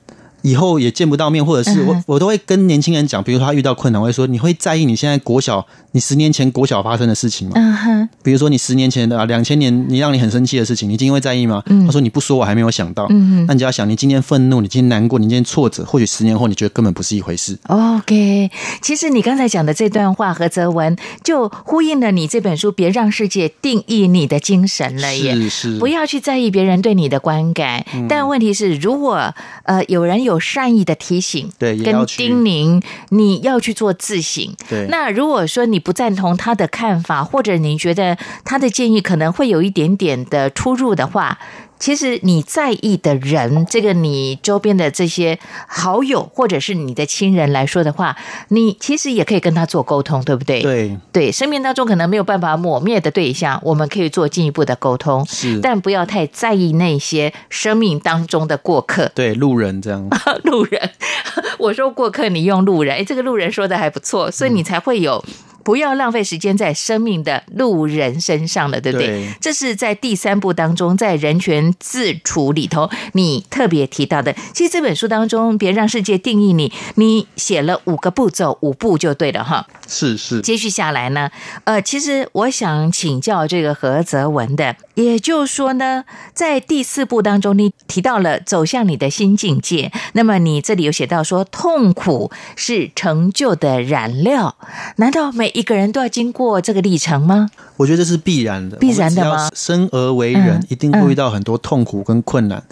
[0.44, 7.54] 以后也见不到面，或者是嗯我我都会跟年轻人讲，比如说他遇到困难，我会说你会在意你现在国小，你十年前国小发生的事情吗？
[7.56, 11.62] 嗯哼比如说你十年前的啊，两千年你让你很生气的事情，你今天会在意吗？
[11.86, 13.06] 他说你不说我还没有想到。
[13.08, 17.58] 嗯那你就要想，你今天愤怒，你今天难过，你今天挫折，或许十年后你觉得根本不是一回事。
[17.68, 18.50] OK，
[18.82, 25.34] 其实你刚才讲的这段话和泽文，就呼应了你这本书《别让世界定义你的精神》了耶。
[25.34, 34.54] 是是，不要去在意别人对你的观感，但问题是，如果呃有人有有善意的提醒，跟叮咛，你要去做自省。
[34.68, 41.38] 对那如果说你不赞同他的看法，或者你觉得他的建议可能会有一点点的出入的话，
[41.78, 48.16] 其实你在意的人，这个你周边的这些好友或者是你的亲人来说的话，
[48.48, 50.62] 你其实也可以跟他做沟通，对不对？
[50.62, 59.10] 对，对，生命当中可能没有办法抹灭的对象，我们可以做进一步的沟通，是，但不要太在意那些生命当中的过客。
[59.14, 60.08] 对路人这样，
[60.44, 60.90] 路人，
[61.58, 65.22] 我说过客，你用路人，哎，这个路人说的还不错，所以你才会有。
[65.64, 69.06] 不要浪费时间在生命的路人身上了，对不对？
[69.06, 74.34] 对这是在第三部当中，在人权自处里头，你特别提到的。
[74.52, 79.66] 其实这本书当中，别让世界定义你，你写了五个步骤，五步就对了哈。
[79.88, 81.30] 是是，接续下来呢，
[81.64, 94.56] 呃，其实我想请教这个何泽文的，也就是说呢，在第四步当中，你提到了走向你的新境界，那么你这里有写到说，痛苦是成就的燃料，
[94.96, 97.48] 难道每一个人都要经过这个历程吗？
[97.76, 99.48] 我觉得这是必然的，必然的吗？
[99.54, 102.62] 生而为人，嗯一定会遇到很多痛苦跟困难，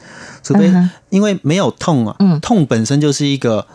[0.42, 0.70] 除非
[1.08, 2.38] 因为没有痛啊，嗯。
[2.40, 3.66] 痛本身就是一个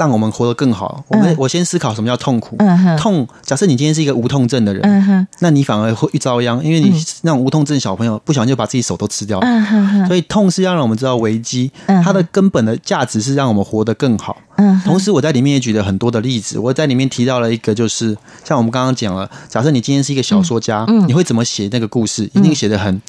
[0.00, 1.04] 让我们活得更好。
[1.08, 3.28] 我们嗯我先思考什么叫痛苦，嗯，痛。
[3.42, 9.38] 假设你今天是一个无痛症的人，嗯，那你反而会遭殃，因为你嗯那种无痛症小朋友不小心就把自己手都吃掉。
[9.40, 14.38] 嗯哼哼，所以痛是要让我们知道危机，嗯它的根本的价值是让我们活得更好。
[14.84, 16.58] 同时，我在里面也举了很多的例子。
[16.58, 22.24] 我在里面提到了一个，就是像我们刚刚讲了，假设你今天是一个小说家，你会怎么写那个故事？
[22.34, 23.00] 一定写的很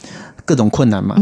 [0.45, 1.15] 各种困难嘛。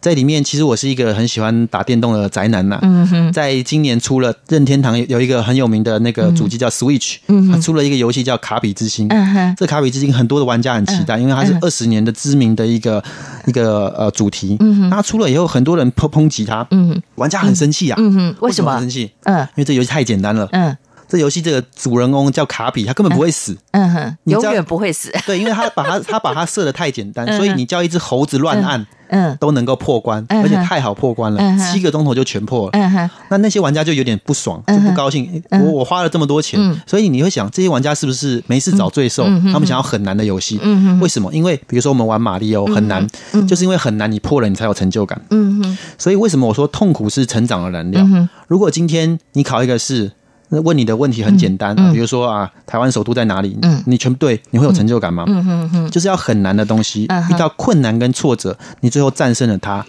[0.00, 9.08] 在里面，其实我是一个很喜欢打电动的宅男呐、嗯哼，在今年出了任天堂有有一个很有名的那个主机叫 Switch，、嗯它出了一个游戏叫《卡比之心》。
[9.12, 13.02] 嗯哼，这卡比之心很多的玩家很期待，因为它是嗯二十年的知名的一个
[13.46, 14.56] 一个呃主题。
[14.60, 17.96] 嗯哼它出了以后，很多人抨抨击它，嗯玩家很生气啊。
[18.00, 18.90] 嗯哼，为什么很生？
[18.90, 19.10] 气？
[19.24, 20.48] 嗯因为这游戏太简单了。
[20.52, 20.76] 嗯
[21.08, 23.56] 这游戏这个主人公叫卡比，他根本不会死。
[23.72, 25.10] 嗯哼，永远不会死。
[25.26, 32.70] 对，因为他把他他把他设的太简单， 嗯所以你叫一只猴子乱按嗯都能够破关，而且太好破关了七个钟头就全破了。
[32.72, 35.42] 嗯哼，那那些玩家就有点不爽，就不高兴。
[35.48, 39.24] 嗯我我花了这么多钱嗯，所以你会想，这些玩家是不是没事找罪受？
[39.24, 40.60] 他们想要很难的游戏
[41.00, 41.32] 为什么？
[41.32, 43.06] 因为比如说我们玩马里奥很难，
[43.48, 45.18] 就是因为很难，你破了你才有成就感。
[45.30, 48.04] 嗯哼，所以为什么我说痛苦是成长的燃料
[48.46, 50.10] 如果今天你考一个试，
[50.50, 53.58] 那问你的问题很简单，嗯嗯比如说啊，台湾首都在哪里？
[53.62, 55.24] 嗯你全部对，你会有成就感吗？
[55.26, 59.84] 嗯哼哼，就是要很难的东西，嗯遇到困难跟挫折，你最后战胜了它，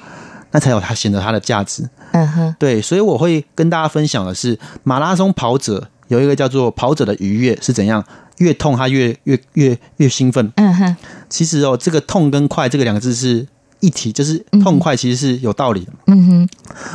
[0.52, 1.90] 那才有它显得它的价值。
[2.12, 8.04] 嗯哼，对，所以我会跟大家分享的是，马拉松跑者有一个叫做跑者的愉悦是怎样，
[8.40, 10.52] 越痛他越越越越兴奋。
[10.56, 10.96] 嗯哼，
[11.30, 13.48] 其实哦，这个痛跟快这个两个字是
[13.80, 15.92] 一提，就是痛快其实是有道理的。
[16.08, 16.50] 嗯哼，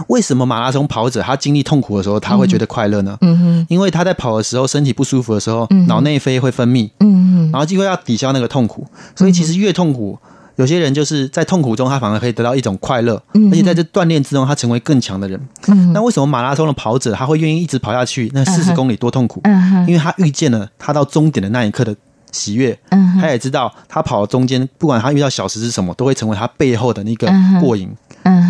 [0.09, 3.16] 为什么马拉松跑者他经历痛苦的时候，他会觉得快乐呢？
[3.23, 8.87] 嗯哼，因为他在跑的时候，身体不舒服的时候嗯，脑内啡会分泌，嗯哼，然后就会要抵消那个痛苦。
[9.16, 10.18] 所以其实越痛苦，
[10.57, 15.40] 有些人就是在痛苦中，他反而可以得到一种快乐，嗯而且在这锻炼之中，他成为更强的人。
[15.68, 18.31] 嗯那为什么马拉松的跑者他会愿意一直跑下去？
[18.35, 19.40] 那四十公里多痛苦？
[19.88, 21.97] 因为他遇见了他到终点的那一刻的
[22.35, 27.88] 喜悦，嗯他也知道他跑中间，不管他遇到小时是什么，都会成为他背后的那个过瘾。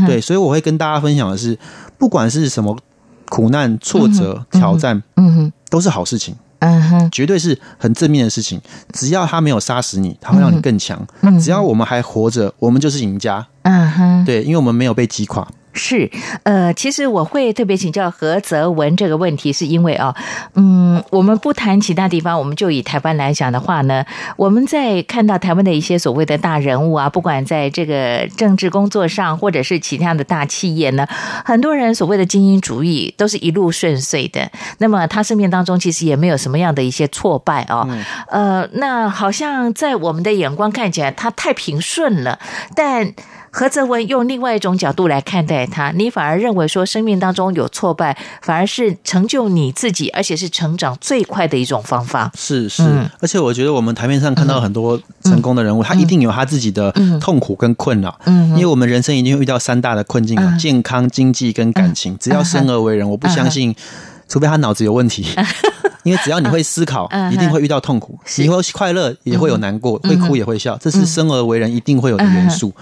[0.06, 1.58] 对，所以我会跟大家分享的是，
[1.98, 2.76] 不管是什么
[3.28, 8.60] 苦难、挫折、挑战，嗯哼，都是好事情，嗯哼，绝对是很正面的事情。
[8.92, 11.00] 只要他没有杀死你，他会让你更强。
[11.20, 13.46] 嗯只要我们还活着，我们就是赢家。
[13.62, 15.46] 嗯哼，对，因为我们没有被击垮。
[15.74, 16.08] 是，
[16.44, 20.14] 呃，其实我会特别请教何泽文这个问题，是因为啊，
[20.54, 24.04] 嗯，我们不谈其他地方，我们就以台湾来讲的话呢，
[24.36, 31.06] 我们在看到台湾的一些所谓的大人物啊，不管在这个政治工作上，或者是其他的大企业呢，
[31.44, 37.88] 很多人所谓的精英主义都是一路顺遂的，那么他生命当中其实也没有什么样的一些挫败哦，
[38.28, 42.38] 呃，那好像在我们的眼光看起来，他太平顺了，
[42.76, 43.12] 但。
[43.56, 52.32] 何泽文用另外一种角度来看待他，你反而认为说生命当中有挫败，反而是成就你自己，而且是成长最快的一种方法。
[52.36, 56.90] 是是，嗯而且我觉得我们台面上看到很多成功的人物，他一定有他自己的
[57.20, 58.18] 痛苦跟困扰。
[58.26, 62.18] 嗯因为我们人生一定会遇到三大的困境健康、经济跟感情。
[62.18, 63.72] 只要生而为人，我不相信，
[64.28, 65.28] 除非他脑子有问题。
[66.04, 68.42] 因为只要你会思考嗯，一定会遇到痛苦，是。
[68.42, 72.72] 你会快乐，也会有难过，会哭也会笑，这是生而为人一定会有的元素。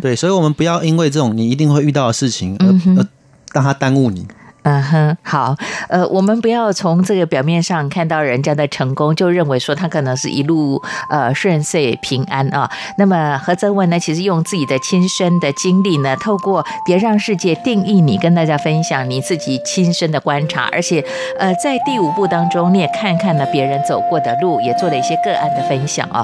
[0.00, 2.56] 对，所以我们不要因为这种你一定会遇到的事情
[2.96, 3.06] 而
[3.52, 4.26] 让它耽误你。
[4.68, 5.56] 嗯哼，好，
[5.88, 12.70] 呃，我们不要从这个表面上看到人家的成功，就认为说他可能是一路呃顺遂平安啊。
[12.98, 21.02] 那么何泽文呢，其实用自己的亲身的经历呢，透过别让世界定义你，跟大家分享你自己亲身的观察，而且
[21.38, 26.22] 呃，在第五部当中，你也看看了别人走过的路，也做了一些个案的分享啊。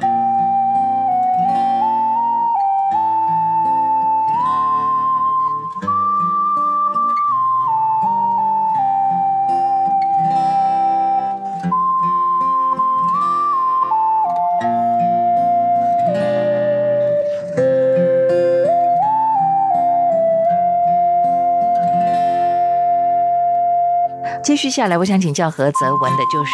[24.54, 26.52] 接续下来，我想请教何泽文的，就是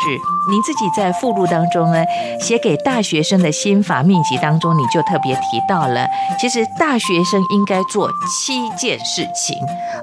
[0.51, 2.03] 您自己在附录当中呢，
[2.41, 6.09] 写给大学生的心法秘籍当中，你就特别提到了，
[6.41, 9.55] 其实大学生应该做七件事情，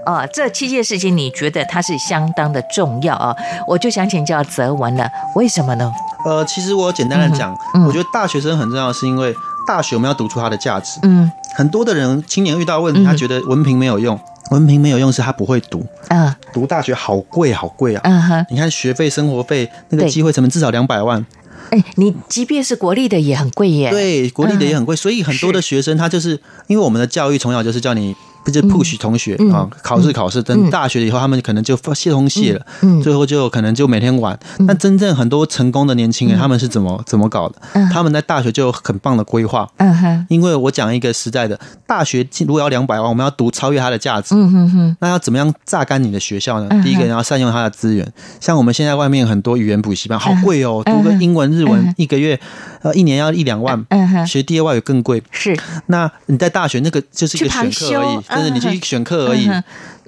[0.06, 3.36] 啊，这七件事情你觉得它是相当的重要啊？
[3.68, 5.92] 我就想请教泽文了，为什么呢？
[6.24, 9.36] 呃，其实我简单的讲，嗯我觉得大学生很重要，是因为
[9.68, 11.00] 大学我们要读出它的价值。
[11.02, 14.20] 嗯很多的人青年遇到问题，嗯他觉得文凭没有用，
[14.52, 18.02] 文凭没有用是他不会读，啊读大学好贵好贵啊！
[18.04, 21.26] 嗯哼，你看学费、生活费，那个机会成本至少两百万，
[21.70, 28.16] 哎，你即便是国立的也很贵耶，，对，国立的也很贵，所以很多的学生他就是因为我们的教育从小就是叫你。
[28.48, 34.40] 不就 push 同学嗯啊，考试考试，等大学以后，他们可能就泄通泄了，嗯最后就可能就每天玩。
[34.66, 37.56] 但真正很多成功的年轻人，他们是怎么怎么搞的？
[37.92, 46.68] 他们在大学就有很棒的规划，嗯哼，因为我讲一个实在的，大学如果要两百万，我们要读超越它的价值，嗯哼哼，那要怎么样榨干你的学校呢？
[46.70, 46.82] 嗯？
[46.82, 48.10] 第一个，你要善用它的资源。
[48.40, 52.40] 像我们现在外面很多语言补习班，好贵哦，读个英文、日嗯文，一个月
[52.82, 55.22] 呃一年要一两万，嗯哼，学第二外语更贵。
[55.32, 58.16] 是，那你在大学那个就是一个选课而已。
[58.16, 59.50] 修，就是你去选课而已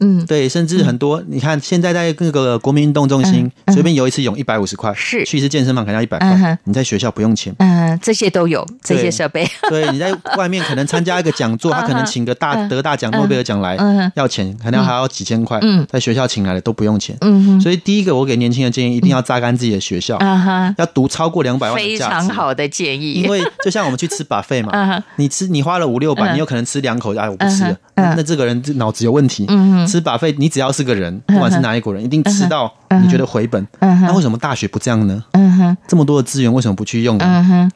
[0.02, 0.26] 嗯。
[0.26, 5.24] 对，甚至很多，你看现在在那个国民运动中心随便游一次泳一百五十块，是。
[5.26, 7.54] 去一次健身房可能要一百块，你在学校不用钱。
[7.60, 12.70] 嗯，这些都有这些对设备，对，你在外面可能参加一个讲座， 他可能请个大嗯。
[12.70, 17.16] 得大奖诺贝尔奖来嗯，要钱，可能还要几千块嗯，在学校请来的都不用钱。
[17.22, 20.18] 嗯哼，所以第一个，我给年轻人建议，一定要榨干自己的学校，
[20.78, 22.00] 要读超过两百万非。
[22.00, 26.34] 常好的建议，因为就像我们去吃 buffet 嗯嘛哼，你吃你花了五六百，嗯。
[26.36, 29.46] 你有可能吃两口，哎，我不吃了那这个人脑子有问题。
[29.50, 32.72] 嗯哼吃 buffet，你只要是个人，不管是哪一国人，一定吃到
[33.02, 33.68] 你觉得回本。
[33.80, 35.24] 那为什么大学不这样呢？
[35.88, 37.70] 这么多的资源，为什么不去用呢？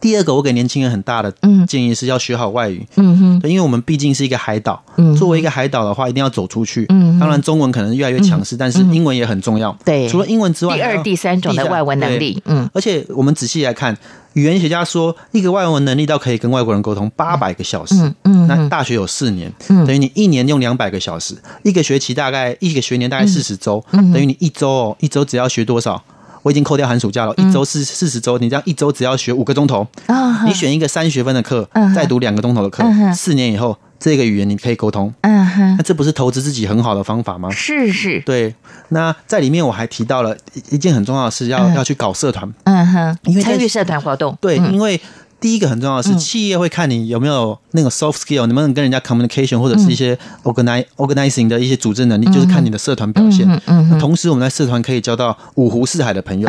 [0.00, 2.86] 第二个，我给年轻人很大的嗯建议是要学好外语。
[2.96, 6.84] 嗯哼，因为我们毕竟是一个海岛，嗯作为一个海岛的话，一定要走出去。
[6.90, 9.76] 嗯当然中文可能越来越强势，但是英文也很重要。
[9.84, 12.18] 对除了英文之外，第二、第三种的外文能。
[12.18, 13.96] 力，嗯而且我们仔细来看，
[14.32, 17.94] 语言学家说，一个外文能力到可以跟外国人沟通八百个小时。
[17.94, 26.02] 嗯嗯那大学有四年，嗯等于你一年用两百个小时，一个学期大概一个学年大概四十周，嗯等于你一周哦，一周只要学多少？
[26.42, 35.76] 我已经扣掉寒暑假了，一周四四十周，你这样一周只要学五个钟头，啊，你选一个三学分的课嗯，再读两个钟头的课嗯，四年以后，这个语言你可以沟通，嗯哼。
[35.76, 37.50] 那，这不是投资自己很好的方法吗？
[37.50, 38.54] 是是，对，
[38.90, 41.74] 那在里面我还提到了一一件很重要的事，要嗯。
[41.74, 42.52] 要去搞社团。
[42.64, 44.72] 嗯哼，因为参与社团活动，对，嗯。
[44.72, 45.00] 因为
[45.40, 53.48] 第一个很重要的是，企业会看你有没有那个 soft skill，能不能跟人家 communication，或者是一些 organize organizing 的一些组织能力，就是看你的社团表现。
[53.66, 56.48] 嗯同时，我们在社团可以交到五湖四海的朋友。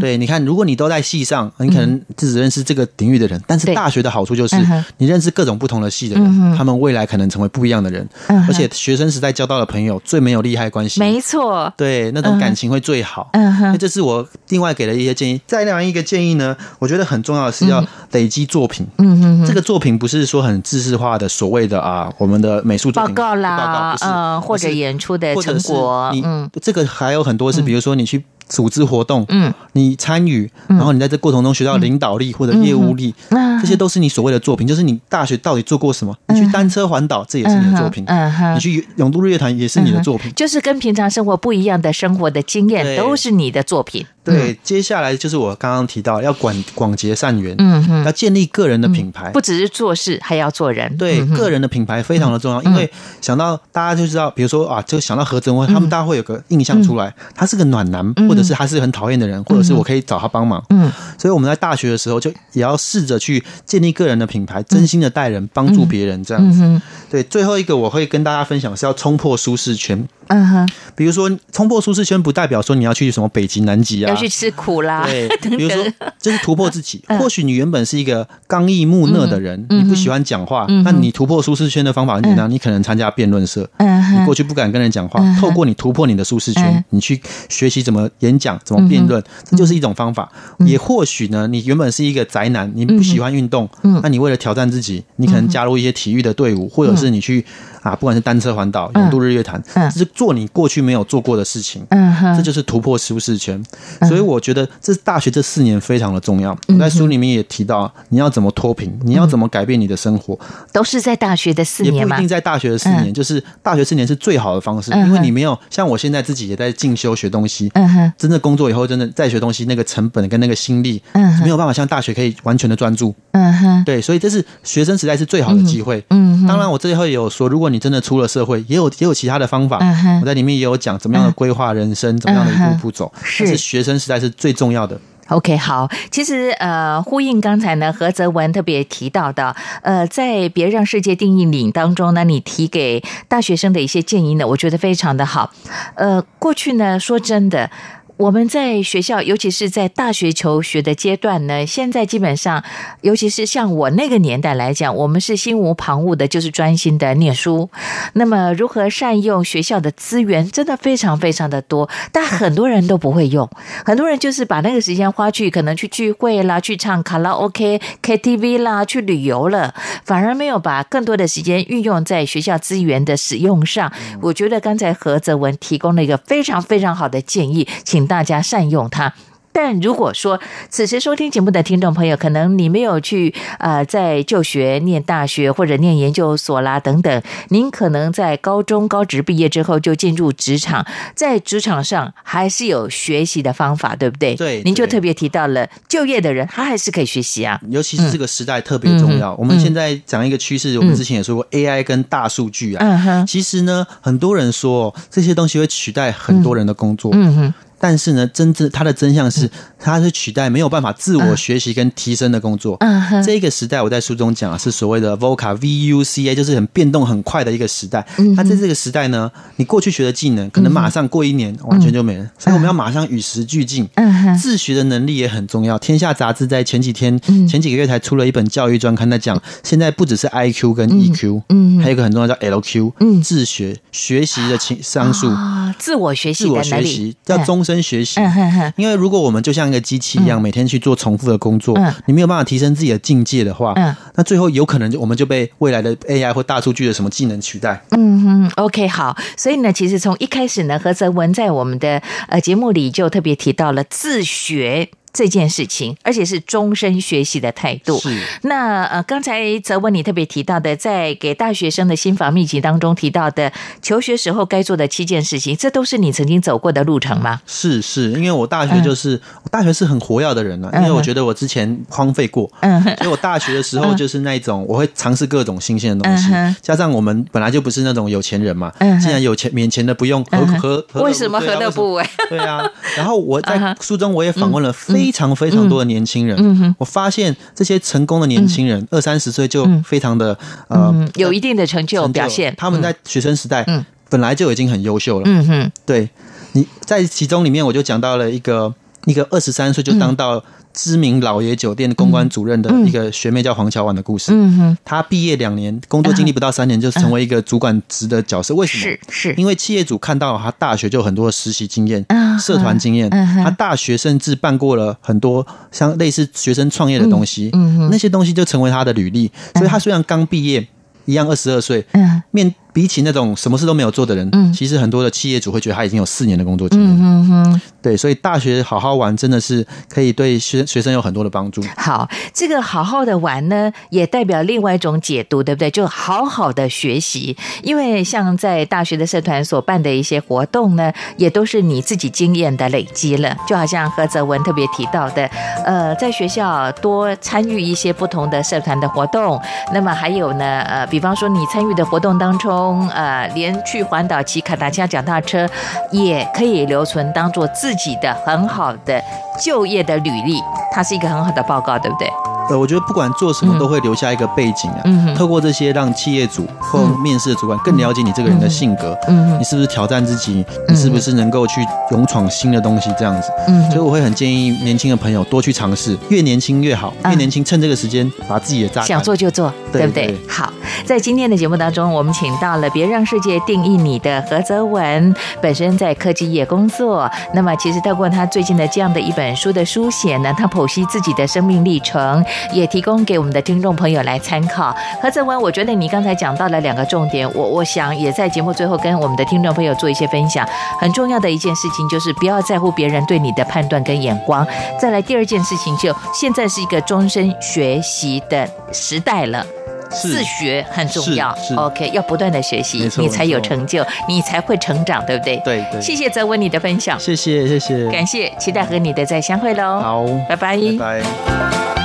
[0.00, 4.56] 对，你看，如果你都在系上，你可能只认识这个领域的人，但是大学的好处就是
[4.98, 8.08] 你认识各种不同的系的人，他们未来可能成为不一样的人。
[8.28, 13.30] 嗯，而且学生时代交到的朋友最没有利害关系，没错，对，那种感情会最好。
[13.32, 15.40] 嗯哼，那这是我另外给的一些建议。
[15.46, 17.84] 再另外一个建议呢，我觉得很重要的是要
[18.16, 18.86] 累积作品。
[18.98, 26.48] 嗯哼这个作品不是说很知识化的所谓的啊，我们的美术作品报告报告啦不，是，嗯，或者演出的成果嗯。
[26.62, 33.46] 这个还有很多是，比如说你去组织活动，嗯，你参与，然后你在这过程中学到领导力或者业务力，嗯。
[33.58, 36.14] 这些都是你所谓的作品，就是你大学到底做过什么？
[36.28, 40.30] 你去单车环岛，这也是你的作品；嗯哼你去永渡日月潭也是你的作品。
[40.36, 42.98] 就是跟平常生活不一样的生活的经验，对。
[42.98, 44.04] 都是你的作品。
[44.22, 49.30] 对，接下来就是我刚刚提到要广广结善缘，嗯哼，要建立个人的品牌。
[49.30, 50.94] 不只是做事，还要做人。
[50.96, 52.90] 对个人的品牌非常的重要，因为
[53.20, 60.62] 想到大家就知道，比如说啊，就想到何泽文，他们大家会有个印象出来，他是个暖男，或者是他是很讨厌的人，或者是我可以找他帮忙。
[60.70, 66.80] 嗯，所以我们在大学的时候就也要试着去建立个人的品牌，真心的待人，帮助别人这样子。
[67.10, 70.06] 对，最后一个我会跟大家分享是要冲破舒适圈。
[70.28, 77.02] 嗯哼，比如说冲破舒适圈，不代表说你要去什么北极、南极啊，要去吃苦啦，对， 比如说等，就是突破自己。
[77.08, 77.18] 嗯。
[77.18, 83.68] 或许你原本是一个刚毅木讷的人，嗯你不喜欢讲话，嗯那你突破舒适圈的方法很简单，你可能参加辩论社。
[83.78, 90.30] 嗯哼，你过去不敢跟人讲话透过你突破你的舒适圈嗯，你去学习怎么演讲、怎么辩论，这就是一种方法。
[90.60, 97.44] 也或许呢，你原本是一个宅男，你不喜欢运动嗯，那你为了挑战自己，你可能加入一些体育的队伍，或者是你去
[97.82, 99.02] 啊，不管是单车环岛、嗯。
[99.02, 99.90] 永渡日月潭，嗯。
[99.90, 101.84] 这是做你过去没有做过的事情。
[101.90, 103.62] 嗯哼，这就是突破舒适圈。
[104.00, 106.56] 嗯所以我觉得这大学这四年非常的重要。
[106.68, 110.38] 我在书里面也提到，你要怎么脱贫，你要怎么改变你的生活，
[110.72, 117.70] 都是在大学的四年嘛也不一定，在大学的四年，就是大学四年是最好的方式，嗯因为你没有像我现在自己也在进修学东西。
[117.74, 123.14] 嗯哼，真正工作以后，真的再学东西，那个成本跟那个心力，嗯哼没有办法像大学可以完全的专注。
[123.32, 126.04] 嗯哼，对，所以这是学生时代是最好的机会。
[126.10, 129.78] 嗯哼，当然，我最后也有说，如果你真的出了社会，也有也有其他的方法。
[130.06, 133.12] 嗯我在里面也有讲怎么样的规划人生，怎么样的一步步走。
[133.22, 134.98] 是但是学生时代是最重要的。
[135.28, 145.50] OK，好，其实呃，呼应刚才呢何泽文特别提到的，呃，在别让世界定义你当中呢，你提给大学生的一些建议呢，我觉得非常的好。
[145.96, 147.68] 呃，过去呢，说真的。
[148.16, 152.64] 我们在学校，尤其是在大学求学的阶段呢，现在基本上，
[153.02, 157.68] 尤其是像我那个年代来讲，我们是心无旁骛的，就是专心的念书。
[158.14, 163.46] 那么，如何善用学校的资源，真的非常非常的多，但很多人都不会用。
[163.84, 169.74] 很多人就是把那个时间花去可能去聚会啦，去唱卡拉 OK、KTV 啦，去旅游了，
[170.06, 173.92] 反而没有把更多的时间运用在学校资源的使用上。
[174.22, 179.12] 我觉得刚才何泽文提供了一个非常非常好的建议，请大家善用它。
[179.52, 180.38] 但如果说
[180.68, 190.84] 此时收听节目的听众朋友，可能你没有去呃在就学、念大学或者念研究所啦等等，您可能在高中高职毕业之后就进入职场，
[191.14, 194.34] 在职场上还是有学习的方法，对不对？
[194.34, 197.58] 对对您就特别提到了就业的人，他还是可以学习啊。
[197.70, 199.32] 尤其是这个时代特别重要。
[199.32, 202.84] 嗯我们现在讲一个趋势，我们之前也说过 AI 跟大数据啊。
[202.84, 212.76] 嗯哼，其实呢，很多人说这些东西会取代很多人的工作，嗯哼，但是呢，真正它的真相是，它是取代没有办法自我学习跟提升的工作。
[212.80, 218.06] 嗯哼，这个时代，我在书中讲啊，是所谓的 VUCA V U C A，就是很变动很快的一个时代。
[218.18, 223.88] 嗯那在这个时代呢，你过去学的技能，可能马上过一年完全就没了，所以我们要马上与时俱进。
[223.94, 225.78] 嗯哼，自学的能力也很重要。
[225.78, 227.46] 天下杂志在前几天、嗯。
[227.46, 233.22] 前几个月才出了一本教育专刊，在讲现在不只是 IQ 跟 EQ，嗯还有一个很重要叫 LQ，嗯。
[233.22, 238.20] 自学学习的情商数，啊，自我学习自我学习，叫终身学习。
[238.20, 247.82] 嗯哼哼，因为如果我们就像一个机器一样，每天去做重复的工作嗯，你没有办法提升自己的境界的话嗯，那最后有可能就我们就被未来的 AI 或大数据的什么技能取代。
[247.90, 249.16] 嗯哼，OK，好。
[249.36, 254.88] 所以呢，其实从一开始呢，何泽文在我们的呃节目里就特别提到了自学。
[255.16, 257.98] 这件事情，而且是终身学习的态度。
[257.98, 258.14] 是。
[258.42, 263.50] 那呃，刚才泽文你特别提到的，在给大学生的心法秘籍当中提到的，
[263.80, 267.40] 求学时候该做的七件事情，这都是你曾经走过的路程吗？
[267.46, 276.54] 是是，因为我大学就是、我大学是很活跃的人了、啊因为我觉得我之前荒废过，嗯，所以我大学的时候就是那一种，我会尝试各种新鲜的东西嗯。
[276.60, 282.06] 加上我们本来就不是那种有钱人嘛嗯，既然有钱免钱的不用，何何何为什么何乐不为？
[282.28, 283.76] 对啊，然后我嗯在哼。
[283.80, 286.74] 书中我也访问了非常非常多的年轻人，嗯哼。
[286.78, 290.38] 我发现这些成功的年轻人二三十岁就非常的
[290.68, 292.54] 呃嗯，有一定的成就成表现。
[292.56, 293.84] 他们在学生时代嗯。
[294.08, 295.24] 本来就已经很优秀了。
[295.26, 296.08] 嗯哼，对，
[296.52, 298.72] 你在其中里面我就讲到了一个
[299.06, 300.42] 一个二十三岁就当到
[300.74, 304.32] 知名老爷酒店公关主任的一个学妹叫黄乔婉的故事。
[304.32, 308.54] 嗯哼，她毕业两年，工作经历不到三年就成为一个主管职的角色。
[308.54, 308.82] 为什么？
[308.82, 313.44] 是是，因为企业主看到她大学就有很多的实习经验、嗯社团经验，嗯哼。
[313.44, 317.88] 他大学甚至办过了很多像类似学生创业的东西，嗯哼。
[317.90, 319.30] 那些东西就成为她的履历。
[319.54, 320.68] 所以她虽然刚毕业，
[321.06, 322.22] 一样二十二岁，嗯。
[322.32, 326.90] 面比起那种什么事都没有做的人，嗯其实很多的企业主会觉得他已经有四年的工作经验。
[326.90, 327.60] 嗯哼哼。
[327.80, 331.62] 对，所以大学好好玩真的是可以对学学生有很多的帮助。
[331.76, 335.70] 好，这个好好的玩呢，也代表另外一种解读，对不对？
[335.70, 343.34] 就好好的学习，因为像在大学的社团所办的一些活动呢，也都是你自己经验的累积了。
[343.46, 345.24] 就好像何泽文特别提到的，
[345.64, 349.40] 呃，在学校多参与一些不同的社团的活动，
[349.72, 355.48] 那么还有呢，呃，比方说你参与的活动当中，呃，连去环岛骑卡达加脚踏车，
[355.90, 359.02] 也可以留存当做自己的很好的
[359.40, 360.40] 就业的履历，
[360.72, 362.08] 它是一个很好的报告，对不对？
[362.48, 364.80] 呃，我觉得不管做什么都会留下一个背景啊。
[364.84, 373.30] 嗯哼透过这些让企业主或嗯面试的主管更了解你这个人的性格，嗯哼你是不是挑战自己，你是不是能够去勇闯新的东西这样子。
[373.48, 380.18] 嗯所以我会很建议年轻的朋友多去尝试，越年轻越好，嗯越年轻趁这个时间把自己的榨干想做就做，对对不对对？
[380.28, 380.52] 好，
[380.84, 387.10] 在今天的节目当中，我们请到了《别让世界定义你》的何泽文，本身在科技业工作。
[387.34, 394.74] 那么，其实透过他最近的这样的一本书的书写呢，他剖析自己的生命历程，也提供给我们的听众朋友来参考。
[395.02, 400.46] 何泽文，我觉得你刚才讲到了两个重点，我我想也在节目最后跟我们的听众朋友做一些分享。
[400.80, 404.46] 很重要的一件事情就是不要在乎别人对你的判断跟眼光。
[404.80, 409.44] 再来第二件事情就现在是一个终身学习的时代了。
[409.88, 415.36] 自学很重要，OK，要不断的学习你才有成就，你才会成长，对不对？
[415.44, 419.80] 对对，谢谢泽文你的分享，谢谢谢谢，感谢，期待和你的再相会喽。
[419.80, 421.75] 好，拜拜拜拜。